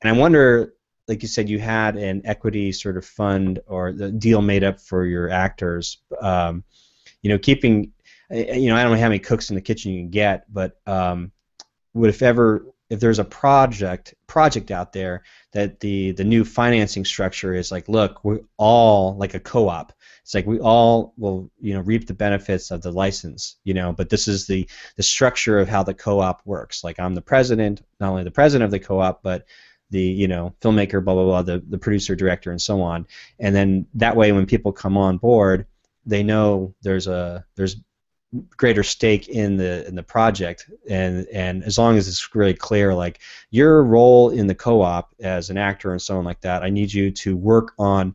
[0.00, 0.74] And I wonder,
[1.08, 4.80] like you said, you had an equity sort of fund or the deal made up
[4.80, 5.98] for your actors.
[6.20, 6.62] Um,
[7.22, 7.92] you know, keeping,
[8.30, 10.78] you know, I don't know how many cooks in the kitchen you can get, but
[10.86, 11.32] um,
[11.94, 15.22] would if ever if there's a project project out there
[15.52, 19.92] that the the new financing structure is like look we're all like a co-op.
[20.22, 23.92] It's like we all will you know reap the benefits of the license you know
[23.92, 26.84] but this is the the structure of how the co-op works.
[26.84, 29.46] Like i'm the president not only the president of the co-op but
[29.90, 33.06] the you know filmmaker blah blah blah the, the producer director and so on.
[33.38, 35.66] And then that way when people come on board
[36.04, 37.76] they know there's a there's
[38.56, 40.68] greater stake in the in the project.
[40.88, 43.20] And and as long as it's really clear like
[43.50, 47.10] your role in the co-op as an actor and someone like that I need you
[47.10, 48.14] to work on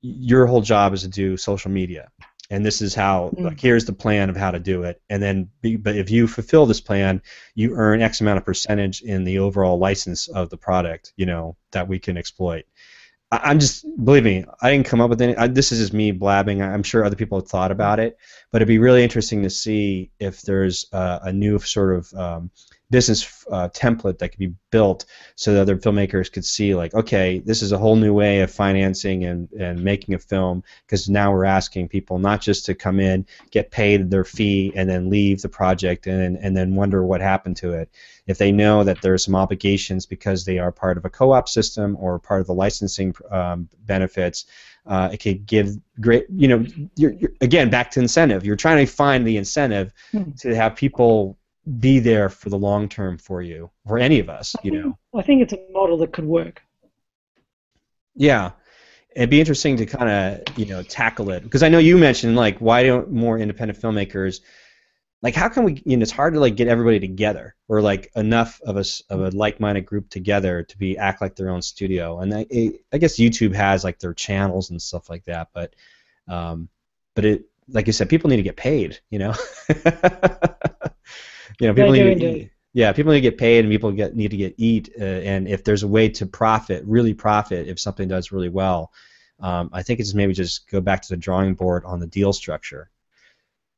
[0.00, 2.10] your whole job is to do social media.
[2.50, 3.44] And this is how mm.
[3.44, 5.02] like here's the plan of how to do it.
[5.10, 7.22] And then be, but if you fulfill this plan
[7.54, 11.56] you earn x amount of percentage in the overall license of the product you know
[11.72, 12.64] that we can exploit
[13.30, 15.36] I, am just believe me, I didn't come up with any.
[15.36, 16.62] I, this is just me blabbing.
[16.62, 18.16] I'm sure other people have thought about it,
[18.50, 22.50] but it'd be really interesting to see if there's uh, a new sort of um,
[22.90, 25.04] business uh, template that could be built
[25.36, 28.50] so that other filmmakers could see like okay this is a whole new way of
[28.50, 32.98] financing and, and making a film because now we're asking people not just to come
[32.98, 37.20] in get paid their fee and then leave the project and, and then wonder what
[37.20, 37.90] happened to it
[38.26, 41.96] if they know that there's some obligations because they are part of a co-op system
[42.00, 44.46] or part of the licensing um, benefits
[44.86, 46.64] uh, it could give great you know
[46.96, 50.30] you're, you're, again back to incentive you're trying to find the incentive mm-hmm.
[50.32, 51.38] to have people
[51.78, 54.98] be there for the long term for you, for any of us, you know.
[55.14, 56.62] I think it's a model that could work.
[58.14, 58.52] Yeah,
[59.14, 62.36] it'd be interesting to kind of you know tackle it because I know you mentioned
[62.36, 64.40] like why don't more independent filmmakers
[65.22, 68.10] like how can we you know it's hard to like get everybody together or like
[68.14, 72.20] enough of us of a like-minded group together to be act like their own studio
[72.20, 72.46] and I,
[72.92, 75.74] I guess YouTube has like their channels and stuff like that but
[76.28, 76.68] um,
[77.14, 79.34] but it like you said people need to get paid you know
[81.60, 84.30] you know people need to, yeah people need to get paid and people get need
[84.30, 88.08] to get eat uh, and if there's a way to profit really profit if something
[88.08, 88.92] does really well
[89.40, 92.32] um, I think it's maybe just go back to the drawing board on the deal
[92.32, 92.90] structure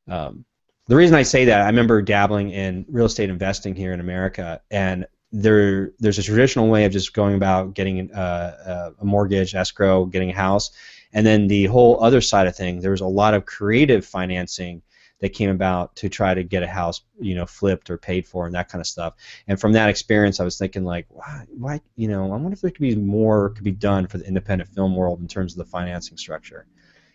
[0.08, 0.44] um,
[0.90, 4.60] the reason I say that, I remember dabbling in real estate investing here in America,
[4.72, 10.04] and there there's a traditional way of just going about getting uh, a mortgage, escrow,
[10.04, 10.72] getting a house,
[11.12, 12.82] and then the whole other side of things.
[12.82, 14.82] There was a lot of creative financing
[15.20, 18.46] that came about to try to get a house, you know, flipped or paid for
[18.46, 19.14] and that kind of stuff.
[19.46, 22.60] And from that experience, I was thinking like, why, why you know, I wonder if
[22.60, 25.58] there could be more could be done for the independent film world in terms of
[25.58, 26.66] the financing structure.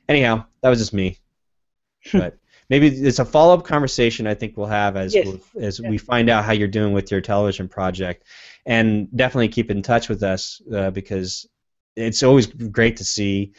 [0.07, 1.17] Anyhow, that was just me.
[2.13, 2.37] but
[2.69, 5.25] maybe it's a follow-up conversation I think we'll have as yes.
[5.25, 5.89] we'll, as yeah.
[5.89, 8.25] we find out how you're doing with your television project,
[8.65, 11.47] and definitely keep in touch with us uh, because
[11.95, 13.53] it's always great to see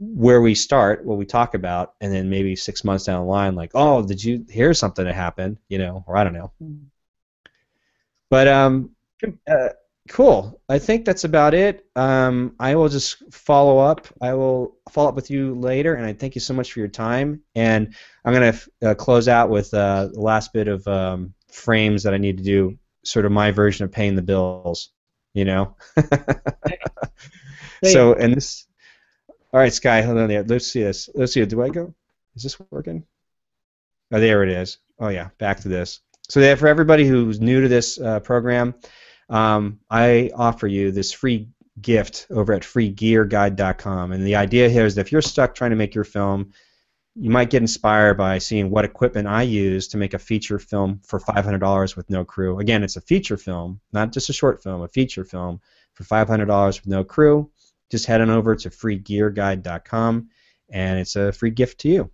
[0.00, 3.54] where we start, what we talk about, and then maybe six months down the line,
[3.54, 5.58] like, oh, did you hear something that happened?
[5.68, 6.52] You know, or I don't know.
[6.58, 6.74] Hmm.
[8.28, 8.90] But um,
[9.48, 9.68] uh,
[10.10, 10.60] Cool.
[10.68, 11.86] I think that's about it.
[11.94, 14.08] Um, I will just follow up.
[14.20, 16.88] I will follow up with you later, and I thank you so much for your
[16.88, 17.42] time.
[17.54, 17.94] And
[18.24, 22.12] I'm going to uh, close out with uh, the last bit of um, frames that
[22.12, 24.90] I need to do, sort of my version of paying the bills.
[25.32, 25.76] You know.
[27.84, 28.66] so, and this.
[29.52, 30.02] All right, Sky.
[30.02, 30.44] Hold on there.
[30.44, 31.08] Let's see this.
[31.14, 31.44] Let's see.
[31.44, 31.94] Do I go?
[32.36, 33.04] Is this working?
[34.12, 34.78] Oh, there it is.
[34.98, 36.00] Oh yeah, back to this.
[36.28, 38.74] So, for everybody who's new to this uh, program
[39.30, 41.48] um, I offer you this free
[41.80, 44.12] gift over at freegearguide.com.
[44.12, 46.52] And the idea here is that if you're stuck trying to make your film,
[47.14, 51.00] you might get inspired by seeing what equipment I use to make a feature film
[51.04, 52.58] for $500 with no crew.
[52.58, 55.60] Again, it's a feature film, not just a short film, a feature film
[55.94, 57.50] for $500 with no crew.
[57.90, 60.28] Just head on over to freegearguide.com
[60.70, 62.10] and it's a free gift to you.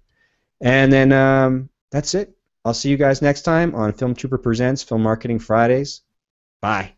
[0.60, 2.36] And then um, that's it.
[2.64, 6.02] I'll see you guys next time on Film Trooper Presents Film Marketing Fridays.
[6.60, 6.95] Bye.